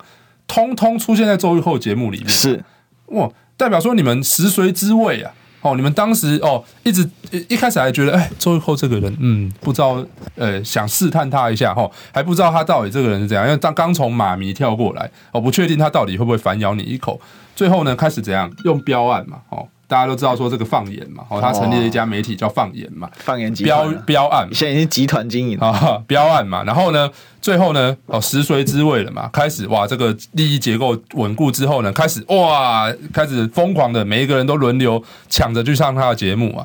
[0.46, 2.28] 通通出现在周玉蔻节目里面。
[2.28, 2.64] 是
[3.06, 5.32] 哇，代表说你们食髓知味啊！
[5.62, 10.02] 哦，你们当时哦，一直一开始还觉得，哎，周玉蔻这个人，嗯，不知道，
[10.36, 17.20] 呃，想试探他一下哈，还不知道他到底这个人是怎样，因为刚刚从马迷跳过来，哦，不确定他到底会不会反咬你一口。
[17.54, 19.68] 最后呢，开始怎样用标案嘛，哦。
[19.90, 25.66] 大家都知道说这个放言嘛，哦，他成立了一家媒体叫放言嘛，放言集团标标案，现在已经集团经营了。
[25.66, 27.10] 啊，标案嘛，然后呢，
[27.42, 36.64] 最后呢，哦，食髓知味了嘛，开始哇，这个利益结构稳固之后呢，开始哇，开始疯狂的每一个人都轮流抢着去上他的节目啊，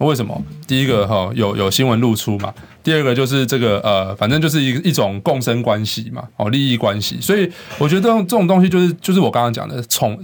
[0.00, 0.38] 为什么？
[0.68, 10.22] 第一个哈，有有新闻露出嘛，第二个就是这个呃，反正就是一一种共生关系嘛，哦，利益关系，所以我觉得这种这种东西就是就是我刚刚讲的从。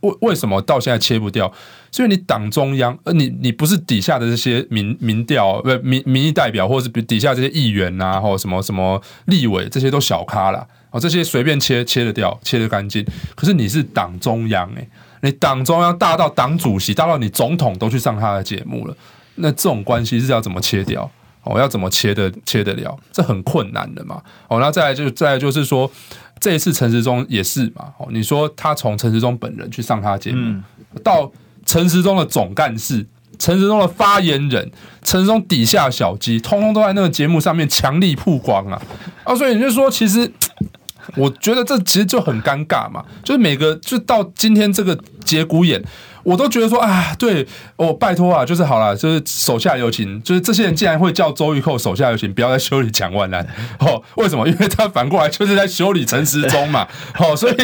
[0.00, 1.52] 为为什么到现在切不掉？
[1.92, 10.66] 所以你党中央，呃，你你不是底下的这些民民调，不民民意代表，或者是底下这些议员呐、啊，或什么什么立委，这些都小咖啦。
[10.90, 13.04] 哦，这些随便切切得掉，切得干净。
[13.34, 14.88] 可是你是党中央，诶，
[15.22, 18.96] 你党中央大到党主席，大到你总统都去上他的节目了，
[19.36, 21.10] 那这种关系是要怎么切掉？
[21.42, 22.96] 哦，要怎么切得切得了？
[23.12, 24.22] 这很困难的嘛。
[24.48, 25.90] 哦，那再来就再来就是说。
[26.40, 27.92] 这一次陈时中也是嘛？
[27.98, 30.64] 哦，你说他从陈时中本人去上他节目，嗯、
[31.04, 31.30] 到
[31.66, 33.06] 陈时中的总干事、
[33.38, 34.70] 陈时中的发言人、
[35.02, 38.80] 陈时中底下小鸡，通通都在那个节目上面强力曝光啊！
[39.24, 40.32] 啊，所以你就说，其实
[41.16, 45.82] 我觉得这其实就很尴尬嘛，就是每个就到今天这个节骨眼。
[46.22, 47.46] 我都觉得说啊，对
[47.76, 53.42] 我、哦、拜托啊，就是好了，就是手下留情，就是这些人竟然会叫周玉蔻手下留情，不要再修理蒋万安
[53.78, 54.02] 哦？
[54.16, 54.46] 为什么？
[54.46, 56.86] 因为他反过来就是在修理陈时中嘛，
[57.18, 57.54] 哦，所以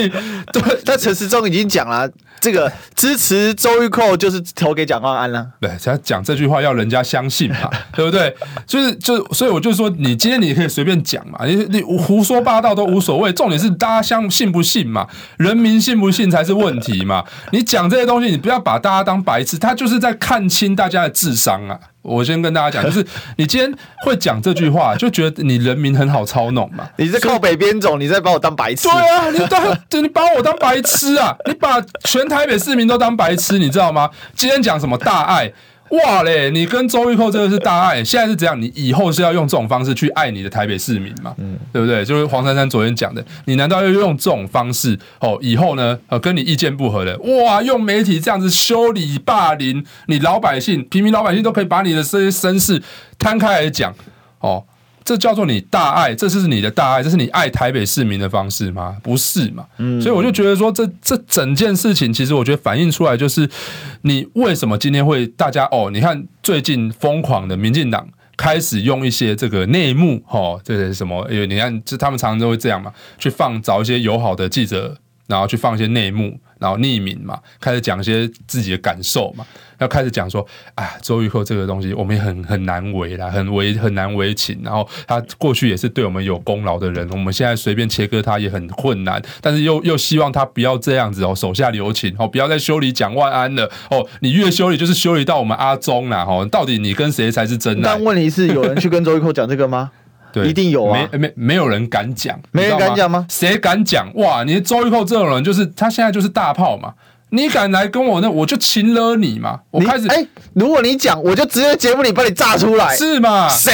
[0.55, 5.46] 对，但陈时中已经讲了，这个支持周玉蔻就是投给蒋万安了。
[5.61, 8.35] 对，他讲这句话要人家相信嘛， 对不对？
[8.66, 15.07] 就是就所以我就说，你今天你可以随便讲嘛，你你胡说八道都无所谓，重点是大家相信不信嘛，
[15.38, 17.25] 人民信不信才是问题嘛。
[17.53, 21.79] 你讲这些东西，你不要把大家当白痴，他就是在看清大家的智商啊！
[22.07, 23.05] 我先跟大家讲，就是
[23.37, 23.73] 你今天
[24.05, 26.88] 会讲这句话，就觉得你人民很好操弄嘛？
[26.97, 28.88] 你是靠北边走，你在把我当白痴？
[28.88, 31.37] 对啊，你当你把我当白痴啊！
[31.47, 34.09] 你把全台北市民都当白痴，你知道吗？
[34.35, 35.53] 今天讲什么大爱？
[35.90, 36.51] 哇嘞！
[36.51, 41.33] 你跟周玉蔻真的是大爱，现在是怎样，你以后是要用这种方式去爱你的台北市民嘛？
[41.38, 42.05] 嗯，对不对？
[42.05, 45.38] 就是黄珊珊昨天讲的，你难道要用这种方式哦？
[45.40, 45.96] 以后呢？
[46.09, 52.83] 呃，跟你意见不合的，哇，用媒体这样子修理霸凌你老百姓，平民老百姓都可以把你的这些身世
[53.18, 53.94] 摊开来讲
[54.40, 54.64] 哦。
[55.07, 58.97] 这叫做你大爱，这是你的大爱，这是你爱台北市民的方式吗？
[59.05, 59.64] 不是嘛？
[59.79, 63.49] 嗯，所以我就觉得说，这这整件事情，其实我觉得反映出来就是，
[64.03, 65.90] 你为什么今天会大家哦？
[65.92, 71.25] 你看最近疯狂的民进党开始用一些这个内幕，哦，这是什么？
[71.31, 76.39] 因为你看，就他们常常都会这样嘛，去放找一些友好的记者，然后去放一些内幕。
[76.59, 79.45] 然后匿名嘛，开始讲一些自己的感受嘛，
[79.77, 80.41] 要开始讲说，
[80.75, 84.59] 啊，周玉蔻这个东西我们也很很难为啦，很为很难为情。
[84.65, 97.83] 然后他过去也是对我们有功劳的人，我们现在随便切割他也很困难，但是又又希望他不要这样子哦，手下留情哦，不要再修理蒋万安了哦，你越修理就是修理到我们阿忠啦哦，到底你跟谁才是真的？
[97.83, 99.91] 但问题是，有人去跟周玉蔻讲这个吗？
[100.37, 103.27] 对，一定有啊，没没没有人敢讲，没人敢讲吗？
[103.31, 104.07] 谁敢讲？
[104.16, 106.92] 哇，你周玉蔻这种人，就是他现在就是大炮嘛，
[107.31, 109.61] 你敢来跟我那，我就擒了你嘛！
[109.70, 113.49] 我开始，哎，如果你讲，我就直接节目里把你炸出来，是吗？
[113.49, 113.72] 谁？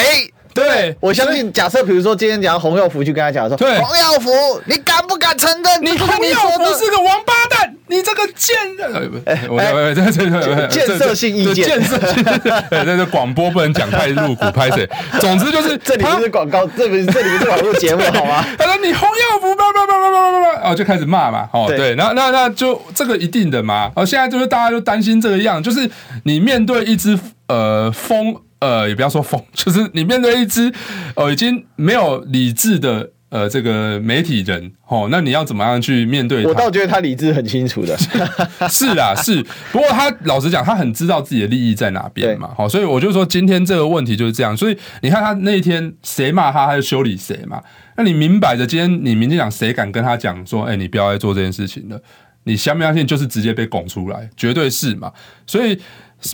[0.55, 1.53] 对，我相信。
[1.53, 4.31] 假设比如说今天讲洪耀福去跟他讲说，对，洪耀福，
[4.66, 5.83] 你敢不敢承认？
[5.83, 9.23] 你洪耀福是个王八蛋，你这个贱人！
[9.27, 12.23] 哎，我我这这建设性意见，建设性。
[12.25, 14.88] 对，这个广播不能讲太露骨，拍谁？
[15.21, 18.45] 总之就是这里不是广告，这不是这里不是网络节目，好吗？
[18.57, 23.90] 他说你洪耀福，叭叭叭叭叭叭叭，哦，就开始骂嘛，哦，对，那那那就这个一定的嘛。
[23.97, 25.90] 哦，现在就是大家就担心这个样，就是
[26.25, 27.18] 你面对一只
[27.49, 28.37] 呃风。
[28.62, 30.73] 呃，也不要说疯，就是你面对一只
[31.16, 36.49] 呃已经没有理智的呃这个媒体人哦，那你要怎么样去面对他？
[36.51, 37.97] 我倒觉得他理智很清楚的，
[38.68, 39.42] 是啦，是。
[39.73, 44.55] 不过他老实讲，他很知道自己的利益在哪边嘛，好，所以我就说今天这个问题就是这样。
[44.55, 47.59] 所以你看他那一天谁骂他，他就修理谁嘛。
[47.97, 51.99] 那你明摆着今天你民进党谁敢跟他讲说，哎、欸，你不要再做这件事情了？
[52.45, 53.07] 你相不相信？
[53.07, 55.11] 就是直接被拱出来，绝对是嘛。
[55.47, 55.79] 所以。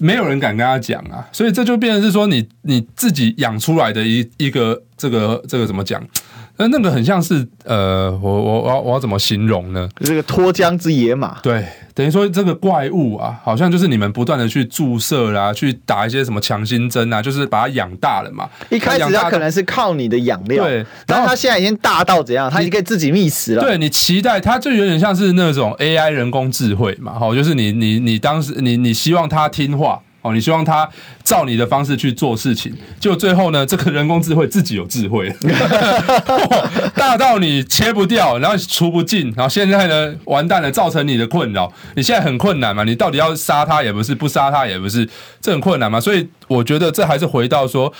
[0.02, 6.06] 没有人敢跟他讲啊，所以这就变成是说你你自己养出来的一一个这个这个怎么讲？
[6.58, 9.88] 那那个很像是呃，我我我要我要怎么形容呢？
[10.00, 18.48] 这个脱缰之野马，对，等于说这个怪物啊，好像就是你们不断的去注射啦，去打一些什么强心针啊，就是把它养大了嘛。
[18.70, 22.50] 一开始它可能是靠你的养料，对，然后它现在已经大到怎样？
[22.50, 23.62] 它已经可以自己觅食了。
[23.62, 30.00] 对，你期待它就有点像是那种 AI 人工智慧嘛，好，就是你你你当时你你希望它听话。
[30.34, 30.88] 你希望他
[31.22, 35.32] 照你的方式去做事情，就最后呢，这个人工智慧自己有智慧，
[36.94, 41.72] 大到你切不掉，然后除不尽，然后现在呢，完蛋了，造成你的困扰。
[41.94, 42.84] 你现在很困难嘛？
[42.84, 45.08] 你到底要杀他也不是，不杀他也不是，
[45.40, 46.00] 这很困难嘛？
[46.00, 47.92] 所以我觉得这还是回到说，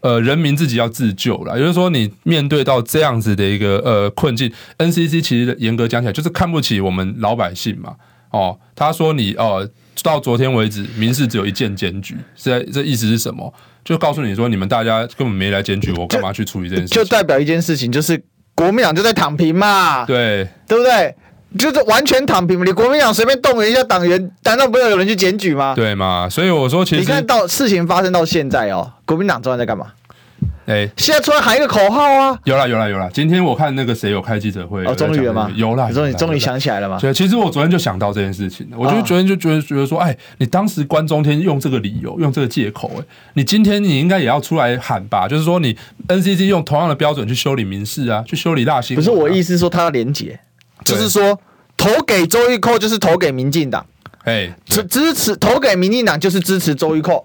[0.00, 1.54] 呃，人民自己要自救了。
[1.54, 7.94] 也就是说，你面对到这样子的一个呃困境，NCC 其实严格讲起来就是看不起我们老百姓嘛。
[8.30, 9.68] 哦，他说你哦。
[10.02, 13.52] 到昨天为止，民事只有一件检举，这这意思是什么？
[13.84, 17.02] 就告诉你说，你们大家根本没来检举，我干嘛去处理这件事情？
[17.02, 18.22] 就代表一件事情，就是
[18.54, 21.14] 国民党就在躺平嘛，对对不对？
[21.58, 22.64] 就是完全躺平嘛。
[22.64, 25.74] 你国民党随便动员一下党员，难道不要有人去检举吗？
[25.74, 26.28] 对嘛？
[26.28, 29.86] 所以我说，其实你看到事情发生到现在哦，国民党昨晚在干嘛？
[30.66, 32.38] 哎，现在出来喊一个口号啊！
[32.44, 33.10] 有啦有啦有啦！
[33.12, 35.50] 今天我看那个谁有开记者会哦，终于了吗？
[35.56, 36.96] 有啦，终于终于想起来了吗？
[37.00, 45.26] 对，其实我昨天就想到这件事情，我就昨天就觉得觉得说，哎，你当时关中天用这个理由，用这个借口，哎，你今天你应该也要出来喊吧？
[45.26, 45.76] 就是说，你
[46.06, 49.04] NCC 用同样的标准去修理民事啊，去修理大新闻。
[49.04, 50.38] 不是我意思，说他要廉洁，
[50.84, 51.40] 就是说
[51.76, 53.84] 投给周玉蔻就是投给民进党，
[54.22, 57.24] 哎，支支持投给民进党就是支持周玉蔻。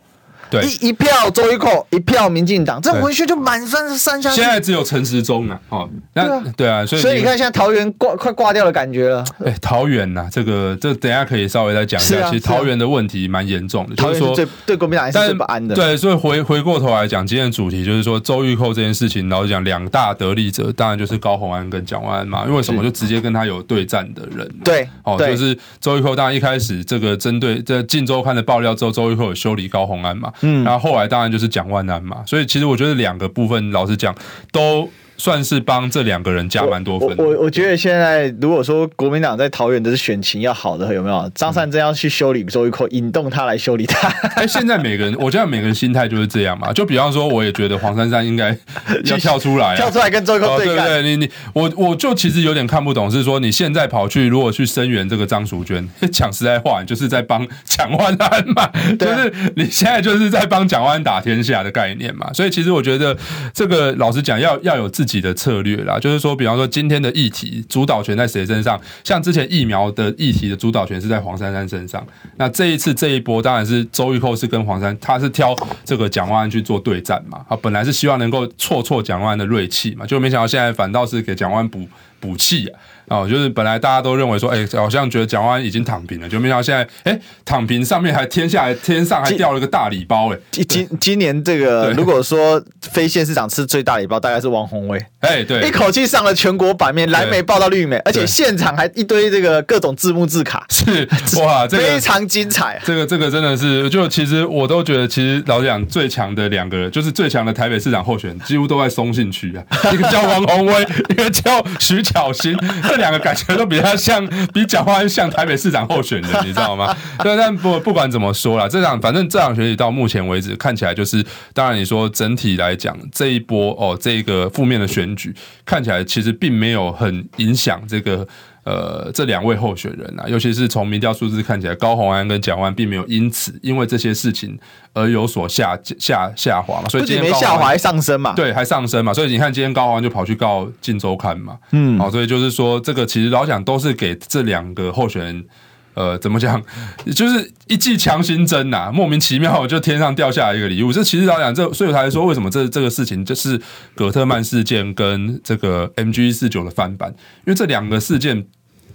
[0.62, 4.30] 对，一一票周玉蔻，一票民进党，这回去就满分三下。
[4.30, 9.24] 现在只有陈时中了，哦，那对啊，所以所以你看，现在桃园挂快挂掉的感觉了。
[9.44, 12.30] 哎，桃园呐，这个这等下可以稍微再讲一下。
[12.30, 14.36] 其实桃园的问题蛮严重的，就是说
[14.66, 15.76] 对国民党还是最不安的。
[15.76, 22.46] 对，所以回回过头来讲，今天的主题就是说周玉蔻这件事情，然后讲两大得利者，当然就是高虹安跟蒋万安嘛。
[22.48, 22.86] 因为什么？
[22.86, 24.48] 就直接跟他有对战的人。
[24.64, 26.16] 对，哦，就是周玉蔻。
[26.16, 30.32] 当然一开始这个针对这《晋周刊》的爆料之后，周玉蔻有修理高虹安嘛。
[30.46, 32.24] 嗯，然后后来当然就是蒋万安嘛。
[32.26, 34.16] 所以其实我觉得两个部分，老实讲
[34.52, 34.90] 都。
[35.18, 37.16] 算是帮这两个人加蛮多分。
[37.18, 41.32] 我我，我觉得现在如果说国民党在桃园的是选情要好的，有没有？
[41.34, 44.08] 张善真要去修理周玉蔻，引动他来修理他。
[44.36, 46.72] 哎，现在每个人，我觉得每个人心态就是这样嘛。
[46.74, 48.58] 就比方说，我也觉得黄珊珊应该
[49.06, 50.86] 要跳出来，跳出来跟周玉蔻对干。
[50.86, 58.70] 对对，你你我我就其实有点看不懂，是说你现在跑去如果去声援这个张淑娟， 讲实在话，你就是在帮蒋万安嘛。
[59.00, 62.32] 就是你现在就是在帮蒋万安打天下的概念嘛。
[62.34, 63.16] 所以其实我觉得
[63.54, 65.78] 这个老实讲，要要有自自己的策略。
[65.84, 68.80] 啦，就是说，比方说今天的议题主导权在谁身上？
[69.04, 72.06] 像之前疫苗的议题的主导权是在黄珊珊身上。
[72.38, 77.46] 那这一次这一波当然是周玉蔻是跟黄珊，他是挑这个蒋万安去做对战嘛。
[77.48, 81.88] 啊，本来是希望能够挫挫蒋万安的锐气嘛，就没想到现在反倒是给蒋万补
[82.20, 82.80] 补气啊。
[83.08, 101.08] 哦，就是本来大家都认为说，哎、欸，好像觉得蒋万已经躺平了，就没想到现在，哎、欸，躺平上面还天下来，天上还掉了个大礼包、欸，哎，今今年这个如果说非县市长吃最大礼包，大概是王宏威， 哎，对，一口气上了全国版面，蓝媒报到绿媒，而且现场还一堆这个各种字幕字卡，是
[101.42, 112.56] 哇，这个、 非常精彩、啊，这个这个真的是，就其实我都觉得，其实老实讲，最强的两个人，就是最强的台北市长候选人，几乎都在松信区啊， 一个叫王宏威，一个叫徐巧芯，
[112.96, 113.76] 这两个感觉都比。
[113.76, 116.96] 较像，比蒋万像台北市长候选人，你知道吗？
[117.22, 121.24] 对，但不不管怎么说啦，这场反正这场选举到目前为止看起来就是，
[121.54, 125.36] 当然你说整体来讲这一波哦，这个负面的选举
[125.66, 128.26] 看起来其实并没有很影响这个。
[128.66, 134.58] 呃，这两位候选人啊，尤其是从民调数字看起来，高虹安跟蒋万并没有因此因为这些事情
[134.92, 145.46] 而有所下下下滑嘛，所以今天没下滑还上升嘛，对，还上升嘛，所以你看今天高虹安就跑去告《晋周刊》嘛，嗯，好，所以就是说这个其实老蒋都是给这两个候选人，
[145.94, 146.60] 呃，怎么讲，
[147.16, 150.92] 就是一剂强心针呐，莫名其妙就天上掉下来一个礼物。
[150.92, 153.62] 这其实老蒋这，所以我才说为什么这这个事情就是
[153.94, 157.12] 葛特曼事件跟这个 MG 四九的翻版，
[157.46, 158.48] 因为这两个事件。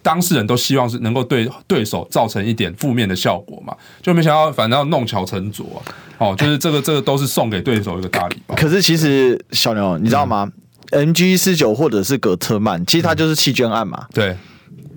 [0.02, 5.82] 当事人都希望是能够对对手造成一点负面的效果嘛，就没想到反正要弄巧成拙，
[6.18, 8.54] 啊，哦，就是这个这个都是送给对手一个大礼包。
[8.54, 10.50] 可是其实小牛，你知道吗
[10.90, 14.06] ？MG 四九或者是葛特曼，其实他就是弃捐案嘛。
[14.12, 14.36] 对，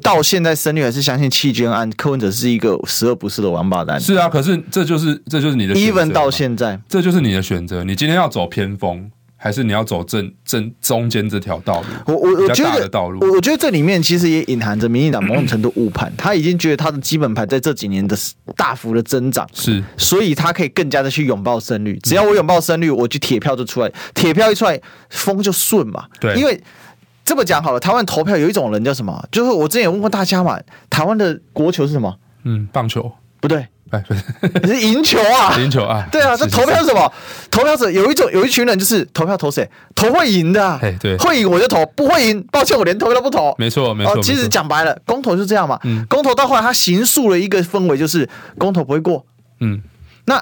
[0.02, 4.00] 到现在深绿还是相信弃捐案，柯文哲是一个十恶不赦的王八蛋。
[4.00, 7.84] 是啊，可是这就是这就是你的选择，even 到现在，这就是你的选择。
[7.84, 9.12] 你今天要走偏锋。
[9.44, 11.88] 还是你要走正正中间这条道路？
[12.08, 12.90] 我我我觉得，
[13.20, 18.18] 我我觉得这里面其实也隐含着民进党某种程度误判，他已经觉得他的基本盘在这几年的
[18.56, 22.00] 大幅的增长，是，所以他可以更加的去拥抱胜率。
[22.04, 24.80] 只要我拥抱胜率，我就铁票就出来，铁票一出来，
[25.10, 26.06] 风就顺嘛。
[26.22, 26.58] 对，因为
[27.26, 29.28] 这么讲好了，台湾投票有一种人叫什么？
[29.30, 30.58] 就是我之前也问过大家嘛，
[30.90, 32.18] 台湾的国球是什么？
[32.46, 33.68] 嗯，棒球不对。
[33.94, 34.22] 哎，不是，
[34.64, 35.56] 你是赢球啊！
[35.60, 36.04] 赢球啊！
[36.12, 37.14] 对啊，这投票是什么？
[37.52, 39.70] 投票者有一种有一群人就是投票投谁？
[39.94, 40.80] 投会赢的啊！
[40.82, 43.54] 哎，对，会赢我就投，不会赢，抱歉，我连投都不投。
[43.60, 44.20] 没错，没错。
[44.24, 45.80] 其实讲白了，公投就这样嘛。
[45.84, 46.04] 嗯。
[46.10, 48.28] 公投到后来，他形塑了一个氛围，就是
[48.58, 49.24] 公投不会过。
[49.60, 49.80] 嗯。
[50.26, 50.42] 那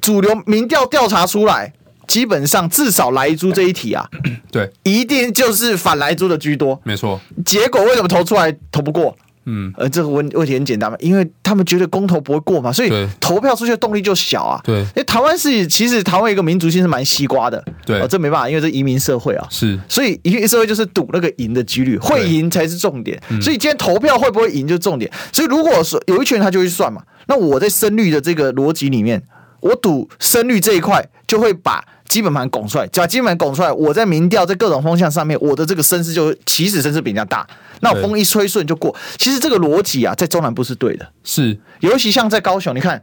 [0.00, 1.74] 主流民调调查出来，
[2.06, 4.08] 基本上至少莱猪这一题啊，
[4.50, 6.80] 对，一定就是反莱猪的居多。
[6.84, 7.20] 没错。
[7.44, 9.14] 结果为什么投出来投不过？
[9.44, 14.60] 嗯，呃，这个问问题很简单嘛，因为他们觉得公投不会过嘛，所以投票出去的动力就小啊。
[14.62, 23.20] 对，因为台湾是其实台湾一个民族性是蛮西瓜的，对，哦，这没办法，因为这移民社会啊，是，所以移民社会就是赌那个赢的几率，会赢才是重点。
[23.40, 25.10] 所以今天投票会不会赢就是重点。
[25.32, 29.22] 所以如果说有一群人他就会算嘛，那我在深绿的这个逻辑里面，
[29.60, 31.84] 我赌深绿这一块就会把。
[32.12, 37.46] 基本盘拱出来，把基本盘拱出来，我在民调在各种风向上面，我的这个声势就起始声势比人家大。
[37.80, 38.94] 那我风一吹顺就过。
[39.16, 41.58] 其实这个逻辑啊，在中南部是对的，是。
[41.80, 43.02] 尤其像在高雄，你看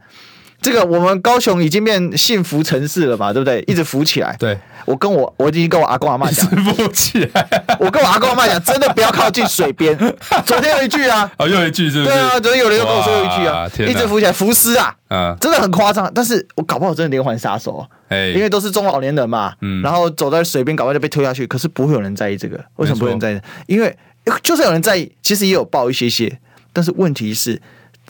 [0.60, 3.62] 这个我们高雄已经变幸福城市了嘛，对不对？
[3.66, 4.36] 一直浮起来。
[4.38, 7.48] 对，我跟我我已经跟我阿公阿妈讲，浮起来。
[7.78, 9.96] 我跟我阿公阿妈讲，真的不要靠近水边。
[10.44, 12.04] 昨天有一句啊，哦，又一句是？
[12.04, 16.10] 对啊，昨天有人又跟我说有一句啊，一直浮起来，浮尸啊，嗯，真的很夸张。
[16.14, 17.86] 但是我搞不好真的连环杀手。
[18.10, 21.46] Hey, 因为都是中老年人嘛，嗯，然后走在水边，搞不好就被推下去。
[21.46, 23.40] 可是不会有人在意这个，为什么不会有人在意？
[23.66, 23.96] 因为
[24.42, 26.38] 就算有人在意，其实也有报一些些。
[26.72, 27.60] 但是问题是，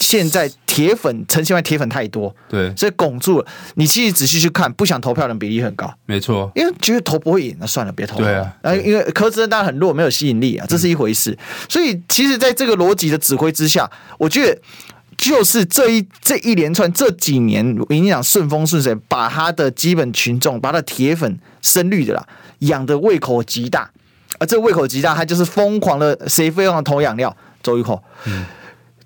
[0.00, 3.46] 现在铁粉陈其迈铁粉太多，对，所以拱住了。
[3.74, 8.24] 你其实仔细去看，不想投票的人比例很高，没错，因为觉得投不会赢，那算了，别投了。
[8.24, 11.36] 对啊，啊，因为柯志恩当然很弱，没有吸引力啊，这是一回事。
[11.68, 13.88] 所以其实，在这个逻辑的指挥之下，
[14.18, 14.58] 我觉得
[15.18, 22.26] 就是这一这一连串这几年，民进党顺风顺水，把他的基本群众，把他的铁粉深绿的啦，
[22.60, 23.90] 养的胃口极大。
[24.38, 28.02] 而这个胃口极大，他就是疯狂的谁非常投养料，周玉蔻。
[28.24, 28.46] 嗯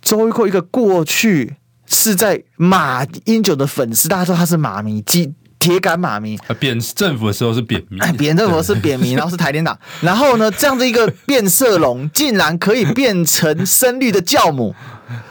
[0.05, 6.39] 周玉蔻一个过去是在马英九的粉丝，大家说他是马迷，铁铁杆马迷。
[6.61, 9.77] 贬政府的时候是扁迷，贬政府是扁迷， 然后是台联党。
[10.03, 14.75] 然后呢，这样的一个变色龙，竟然可以变成深绿的教母。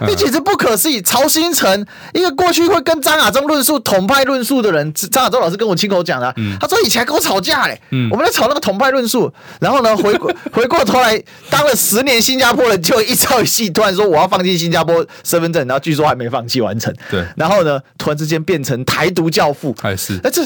[0.05, 1.01] 这简直不可思议！
[1.01, 20.19] 曹新成一个过去会跟张亚中论述统派论述的人，张亚中老师跟我亲口讲的，他说以前还跟我吵架嘞，我们在吵那个统派论述，然后呢， 回过回过头来当了十年新加坡人，就一朝一夕突然说我要放弃新加坡身份证，然后据说还没放弃完成，对，然后呢，突然之间变成台独教父，还是。
[20.23, 20.45] 那这，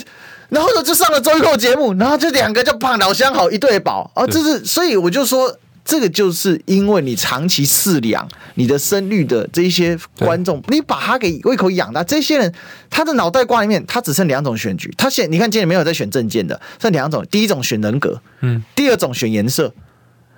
[0.49, 4.09] 然后呢就上了周一扣节目，然后这两个就胖老相好一对宝。
[4.15, 5.57] 啊，这是所以我就说。
[5.88, 12.53] 这个就是因为你长期饲养你的生育的这些观众，你把他给胃口养大，这些人
[12.89, 19.73] 他的脑袋瓜里面他只剩两种选举，他现你看今天没有在选证件的，剩两种，第一种选人格，嗯，第二种选颜色。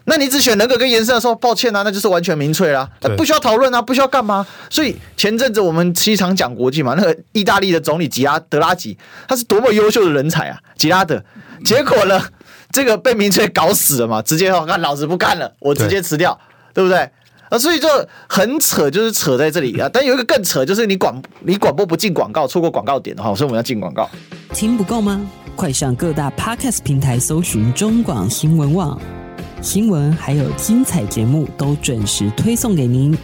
[0.09, 4.45] 那你只选人格跟颜色的时候，抱歉啊，那就是完全民粹啦，不需要讨论啊，不需要干嘛。
[4.69, 8.97] 所以前阵子我们经常讲国际嘛，那个意大利的总理吉拉德拉吉，
[9.27, 11.23] 他是多么优秀的人才啊，吉拉德，
[11.63, 12.21] 结果呢？
[12.71, 14.21] 这个被民粹搞死了嘛？
[14.21, 16.39] 直接说，看老子不干了，我直接辞掉，
[16.71, 17.09] 对，对不对？
[17.49, 17.87] 啊，所以就
[18.27, 19.89] 很扯，就是扯在这里啊。
[19.93, 24.07] 但有一个更扯，就是你广你广播不进广告，错过广告点的话，所以我们要进广告。
[24.53, 25.19] 听不够吗？
[25.55, 29.01] 快上各大 Podcast 平台搜寻中广新闻网
[29.61, 33.15] 新闻，还有精彩节目都准时推送给您，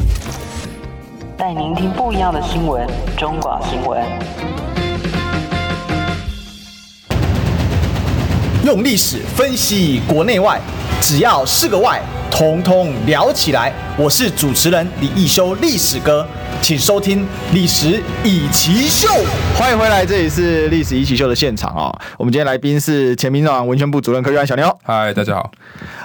[1.38, 2.86] 带您听不一样的新闻。
[3.18, 4.75] 中广新闻。
[8.66, 10.60] 用历史分析国内外，
[11.00, 12.02] 只要是个“外”，
[12.32, 13.72] 统统聊起来。
[13.96, 16.28] 我是主持人李易修，历史哥，
[16.64, 17.22] 请收听
[17.54, 19.08] 《历史易起秀》。
[19.56, 22.02] 欢迎回来，这里是《历史易起秀》的现场啊、哦！
[22.18, 24.76] 我们今天来宾是前民众党文宣部主任柯玉安小牛。
[24.82, 25.52] 嗨，大家好。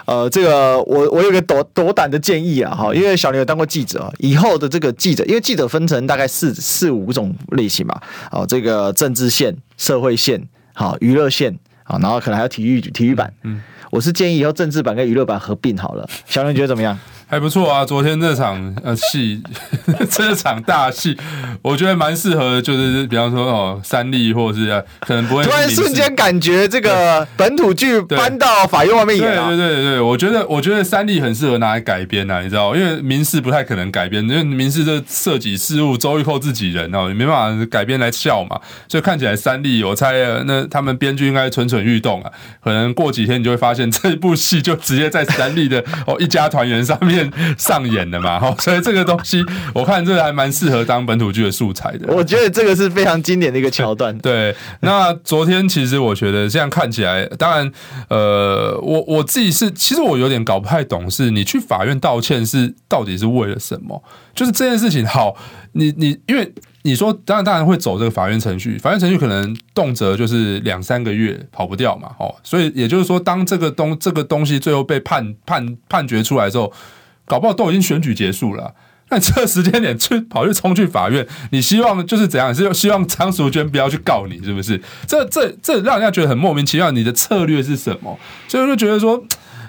[0.04, 7.98] 呃，这个我我有个斗斗胆的建议啊，哈，因为小牛有当过记者，以后的这个记者，因为记者分成大概四四五种类型嘛，
[8.30, 11.58] 哦，这个政治线、社会线、好娱乐线。
[11.90, 13.60] 啊，然后可能还有体育体育版，嗯，
[13.90, 16.08] 我是建议以后政治版跟娱乐版合并好了。
[16.26, 16.98] 小刘你觉得怎么样？
[17.30, 19.40] 还不错啊，昨天这场呃戏，
[20.10, 21.16] 这场大戏，
[21.62, 40.14] 我觉得蛮适合，就是比方说哦，三立或者是、啊、可能不会突然瞬间感觉这个本土剧搬到法院外面演、啊，对对对对，我觉得我觉得三立很适合拿来改编啊，你知道，因为民事不太可能改编，因为民事这涉及事务，周玉蔻自己人哦，也没办法改编来笑嘛，所以看起来三立，我猜
[40.46, 45.78] 那他们编剧应该蠢蠢欲动啊，可能过几天你就会发现这部戏就直接在三立的
[46.08, 47.19] 哦一家团圆上面。
[47.58, 49.44] 上演的嘛，哈， 所以这个东西
[49.74, 52.12] 我看这个还蛮适合当本土剧的素材的。
[52.12, 54.16] 我觉得这个是非常经典的一个桥段。
[54.18, 57.72] 对，那昨天其实我觉得这样看起来，当然，
[58.08, 64.02] 呃，我我自己是，其实我有点搞不太懂，是你去法院道歉是到底是为了什么？
[64.34, 65.34] 就是这件事情，好，
[65.72, 66.52] 你你因为
[66.82, 76.72] 你说，当然当然会走这个法院程序，法院程序可能动辄就是两三个月跑不掉嘛，哦，所以也就是说，当这个东这个东西最后被判判判决出来之后。
[77.30, 78.74] 搞不好都已经选举结束了，
[79.10, 82.52] 那这时间点去跑去冲去法院，你希望就是怎样？
[82.52, 84.82] 是希望张淑娟不要去告你，是不是？
[85.06, 86.90] 这这这让人家觉得很莫名其妙。
[86.90, 88.18] 你的策略是什么？
[88.48, 89.24] 所以我就觉得说。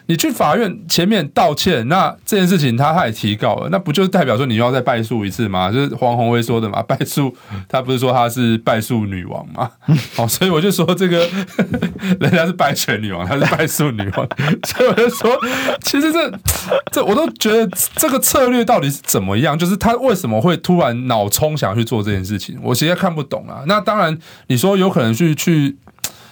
[0.07, 5.71] 你去法院前面道歉，那这件事情他他也提告了，那不就是代表说你又要再败诉一次吗？
[5.71, 7.33] 就是黄鸿威说的嘛， 败诉，
[7.69, 9.71] 他不是说他是败诉女王吗？
[10.15, 11.27] 好， 所以我就说这个
[12.19, 14.27] 人家是败选女王，她是败诉女王，
[14.65, 15.39] 所以我就说，
[15.81, 16.31] 其实这
[16.91, 19.57] 这我都觉得这个策略到底是怎么样？
[19.57, 22.59] 就是他为什么会突然脑冲想要去做这件事情？
[22.61, 23.63] 我其实看不懂啊。
[23.67, 25.77] 那当然，你说有可能去去。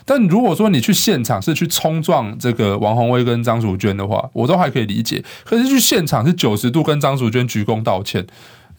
[0.05, 5.23] 但如果说你去现场是去冲撞这个王宏威跟张淑娟的话，我都还可以理解。
[5.43, 8.25] 可是去现场是九十度跟张淑娟鞠躬道歉，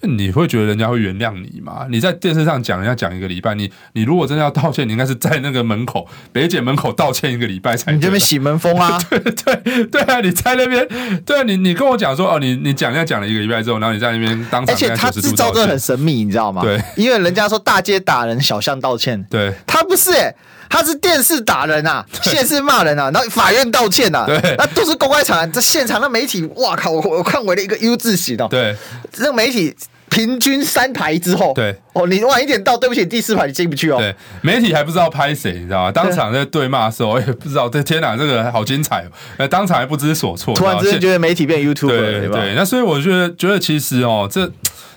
[0.03, 1.87] 你会觉得人家会原谅你吗？
[1.91, 7.93] 你在电视上讲，人家讲一个礼拜，你你如果真的要道歉，你应该是在那个门口北姐门口道歉一个礼拜才。
[7.93, 8.99] 你这边洗门风啊？
[9.11, 10.21] 对对对啊！
[10.21, 10.89] 你在那边，
[11.27, 16.63] 对啊，你你跟我讲说哦，你你讲人家讲了一个礼拜之后，然后你在那边当场，而且他制造的很神秘，你知道吗？
[16.63, 20.35] 对，因为人家说大街打人，小巷道歉，对，他不是、欸。
[20.71, 25.47] 他是电视打人啊，现世骂人啊，然后法院道歉啊，对，那都是公开场合。
[25.49, 28.75] 这现场的媒体，哇靠，我我看为了一个 U 字型哦，对，
[29.13, 29.75] 这个媒体
[30.09, 33.99] 平均三排之后，对哦，你晚一点到，对不起，第四排你进不去哦。
[33.99, 35.93] 对，媒体还不知道拍谁，你知道吗？
[35.93, 37.69] 当场在对骂的时候，我也不知道。
[37.69, 39.11] 这天哪，这个好精彩哦！
[39.39, 42.55] 那当场还不知所措，突然之间觉得媒体变 YouTube 了对对对。
[42.55, 44.51] 那所以我觉得，觉得其实哦，这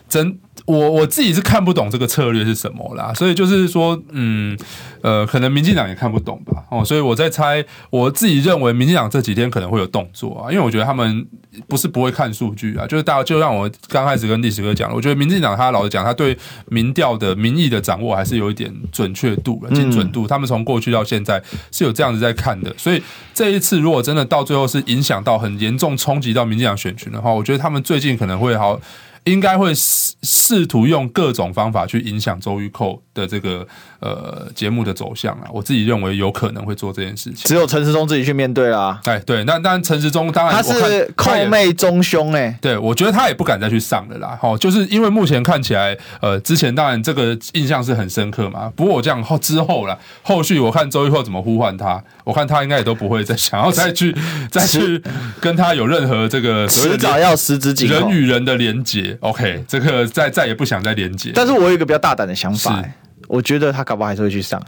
[0.07, 0.37] 真。
[0.65, 4.57] 我我自己是看不懂这个策略是什么啦，所以就是说，嗯，
[5.01, 11.27] 呃，可能民进党也看不懂吧，哦，所以我在猜，我自己认为民进党这几天可能会有动作啊，因为我觉得他们
[11.67, 16.37] 不是不会看数据啊，就是大家就让我刚开始跟历史哥讲了，我觉得民进党他老实讲，他对
[16.69, 23.03] 民调的民意的掌握还是有一点准确度的精准度，他们从过去到现在是有这样子在看的，所以
[23.33, 28.79] 这一次如果真的到最后是影响到很严重冲击到民进党选群的话，我觉得他们最近可能会好。
[29.25, 33.65] 应该会试试图用各种方法去影响周玉蔻的这个
[33.99, 37.43] 呃节目的走向啊，我自己认为有可能会做这件事情。
[37.45, 38.99] 只有陈时中自己去面对啦。
[39.05, 44.37] 哎，对，那当然陈时中当然他是扣妹中凶哎，对，我觉得他也不敢再去上了啦。
[44.41, 48.71] 哦，就是因为目前看起来，呃，之前当然这个印象是很深刻嘛。
[48.75, 54.15] 不过我这样后之后啦，后续我看周玉蔻怎么呼唤他，我看他应该也都不会再想要再去
[54.49, 55.01] 再去
[55.39, 59.12] 跟他有任何这个迟早要十指紧扣人与人的连结。
[59.21, 61.31] OK，这个再再也不想再连接。
[61.33, 62.83] 但是我有一个比较大胆的想法，
[63.27, 64.61] 我觉得他搞不好还是会去上。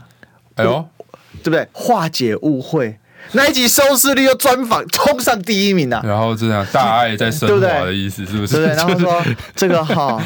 [0.54, 0.88] 哎呦，
[1.42, 1.66] 对不对？
[1.72, 2.98] 化解误会，
[3.32, 6.02] 那一集收视率又专访冲上第一名啊！
[6.04, 8.56] 然后这样大爱在升华的意思是不是？
[8.56, 9.22] 对，对，然后说
[9.54, 10.22] 这个哈，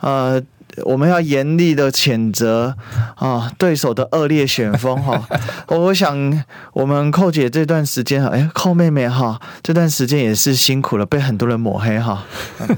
[0.00, 0.42] 呃。
[0.84, 2.74] 我们要严厉的谴责
[3.16, 5.26] 啊，对手的恶劣选风哈。
[5.68, 12.24] 我想我们寇姐这段时间哈，哎，寇妹妹哈，这段时间也是辛苦了，被很多人抹黑哈。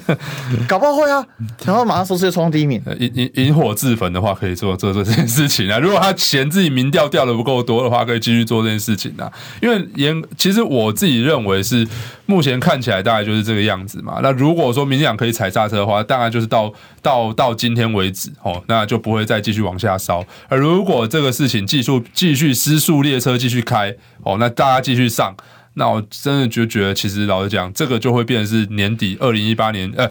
[0.69, 1.25] 搞不好会啊，
[1.65, 2.83] 然后马上收视冲第一名。
[2.99, 5.79] 引引引火自焚的话，可以做做这件事情啊。
[5.79, 9.31] 如果他嫌自己民调掉的不够多的话，可以继续做这件事情啊。
[9.61, 11.87] 因为严，其实我自己认为是
[12.29, 14.21] 目前看起来大概就是这个样子嘛。
[14.23, 16.73] 那如果说民进党可以踩刹车的话，大概就是到
[17.03, 17.89] 到到今天。
[17.89, 20.23] 为止哦，那就不会再继续往下烧。
[20.47, 25.35] 而如果这个事情继续继续失速列车继续开哦，那大家继续上，
[25.73, 30.07] 那我真的就觉得，其实老实讲，这个就会变成是年底二零一八年，呃，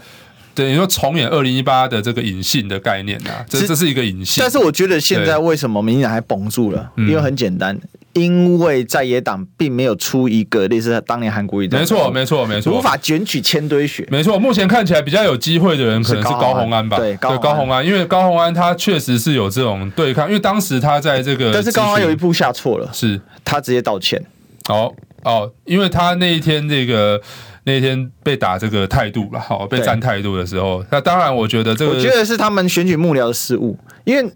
[0.55, 4.41] 等于说重演二零一八的这个隐性的概念啊，这这是一个隐性。
[4.41, 6.91] 但是我觉得现在为什么民进党还绷住了？
[6.97, 7.79] 因为很简单。
[8.19, 14.07] 因为在野党并没有出一个类似当年韩国瑜的，没错没错没错，无法卷取千堆雪。
[14.11, 16.97] 没错，目前看起来比较有机会的人可能是高洪安吧？
[16.97, 24.23] 对，高洪安，因为高洪安他确实是有这种对抗，因为当时他在这个，但是高虹安有一步下错了，是他直接道歉。
[24.69, 24.93] 哦
[25.23, 27.21] 哦，因为他那一天这个
[27.67, 34.31] 那天被打这个态度了，好被站态度的时候，那当然我觉得这个，我觉得是他们选举幕僚的失误，因为。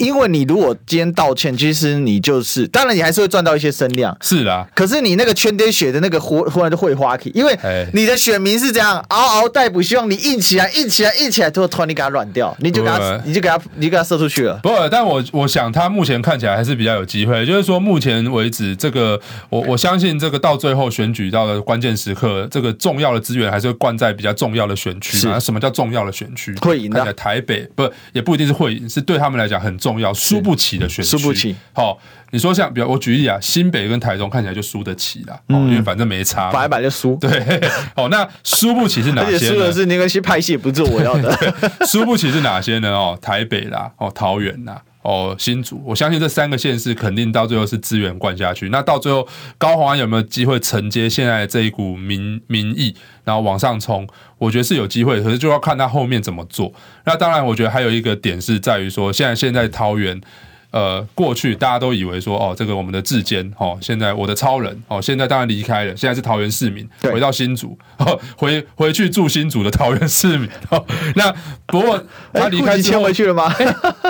[0.00, 4.66] 因为你如果今天道歉，其实你就是，当然你还是会赚到一些声量，是啦。
[4.74, 7.54] 可是你那个圈点血的那个忽忽然就会花起，因为
[7.92, 14.58] 你的选民是这样嗷嗷待哺，希望你硬起来，硬起来，硬起来，之后突然你给他软掉，你就给他，你就给他，你就给他射出去了。
[14.62, 25.16] 不，但我我想他目前看起来还是比较有机会，就是说目前为止，这个我我相信这个到最后选举到了关键时刻，这个重要的资源还是会灌在比较重要的选区。
[25.16, 26.52] 是，什么叫重要的选区？
[26.56, 27.12] 会赢的。
[27.12, 30.00] 台北不也不一定是会赢，是对他们来讲很重。
[30.00, 31.54] 要输不起的选区，输不起。
[31.74, 31.98] 好，
[32.30, 37.16] 你说像，比如我举例啊，新北跟台中看起来就输得起啦，哦，因为反正没差，摆一摆就输。
[37.16, 37.60] 对，
[37.94, 39.34] 好， 那输不起是哪些？
[39.34, 41.36] 而且输的是那个些拍戏，不是我要的。
[41.86, 42.90] 输不起是哪些呢？
[42.90, 45.82] 哦，台北啦，哦，桃园啦，哦，新竹。
[45.84, 48.68] 我相信这三个县市肯定到最后是资源灌下去。
[48.68, 49.26] 那到最后，
[49.56, 52.94] 高宏安有没有机会承接现在这一股民民意，
[53.24, 54.06] 然后往上冲？
[54.36, 56.72] 我觉得是有机会，可是就要看他后面怎么做。
[57.04, 60.20] 那当然，我觉得还有一个点是在于说，现在现在桃园，
[60.70, 70.48] 呃，过去大家都以为说，哦，这个我们的志坚，哦，现在我的超人，哦，现在当然离开了，现在是桃园市民，回到新竹，哦， 回回去住新竹的桃园市民。
[70.70, 70.84] 哦，
[71.16, 71.34] 那
[71.66, 72.02] 不过
[72.32, 73.52] 他离开之后，回去了吗？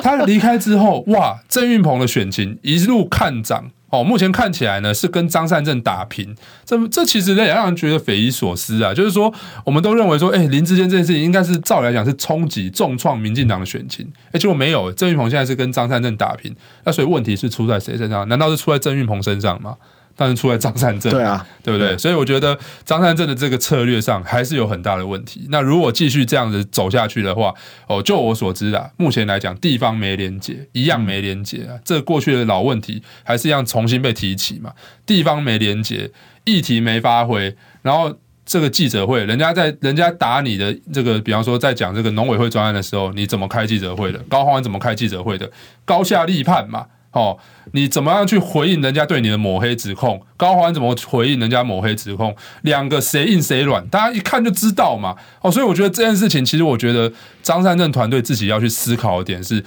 [0.02, 3.70] 他离开之后，哇，郑运鹏的选情一路看涨。
[3.90, 6.34] 哦，目前看起来呢是跟张善政打平，
[6.64, 8.94] 这这其实也让人觉得匪夷所思啊。
[8.94, 9.32] 就是说，
[9.64, 18.28] 我们都认为说，哎，林志坚这件事情应该是照理来讲是冲击重创民进党的选情，哎，结果没有，郑运鹏现在是跟张善政打平，那所以问题是出在谁身上？
[18.28, 19.76] 难道是出在郑运鹏身上吗？
[20.20, 21.96] 但是出来张善政，对啊，对不对？
[21.96, 25.46] 所以我觉得张善政的这个策略上还是有很大的问题。
[25.48, 27.54] 那如果继续这样子走下去的话，
[27.86, 31.72] 哦，就我所知啊，目前来讲地方没连结，一样没连结啊。
[31.82, 34.74] 这过去的老问题还是一样重新被提起嘛。
[35.06, 36.10] 地方没连结，
[36.44, 38.14] 议题没发挥，然后
[38.44, 44.18] 这个记者会，人家在人家打你的这个，比方说在讲这个农委会专案的时候，你怎么开记者会的？
[44.28, 45.50] 高虹安怎么开记者会的？
[45.86, 46.84] 高下立判嘛。
[47.12, 47.38] 哦，
[47.72, 50.20] 你怎么样去回应人家对你的抹黑指控？
[50.36, 52.34] 高虹安怎么回应人家抹黑指控？
[52.62, 53.86] 两个谁硬谁软？
[53.88, 55.16] 大家一看就知道嘛。
[55.40, 59.64] 哦，所以我觉得这件事情，其实我觉得张善政团队自己要去思考的点是。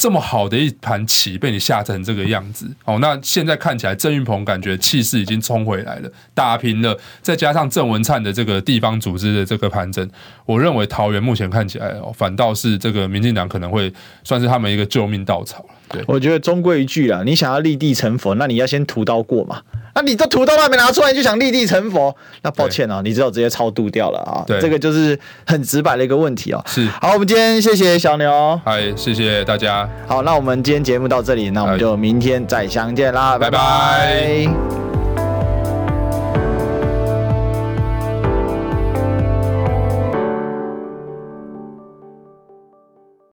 [0.00, 10.08] 这么好的一盘棋被你下成这个样子，哦，那现在看起来郑运鹏感觉气势已经冲回来了，打平了，再加上郑文灿的这个地方组织的这个盘整，
[10.48, 13.92] 我认为桃园目前看起来哦，反倒是这个民进党可能会
[14.24, 15.62] 算是他们一个救命稻草。
[15.90, 19.60] 对，我觉得终归一句啊，你想要立地成佛，那你要先屠刀过嘛。
[19.94, 22.14] 那你这屠刀还没拿出来，你就想立地成佛？
[22.40, 24.42] 那抱歉啊，你只有直接超度掉了啊。
[24.46, 26.64] 对，这个就是很直白的一个问题哦。
[26.66, 29.86] 是，好，我们今天谢谢小牛，嗨，谢谢大家。
[30.06, 33.58] 好，那我们今天节目到这里，那我们就明天再相见啦，拜拜。
[33.58, 35.07] 拜拜。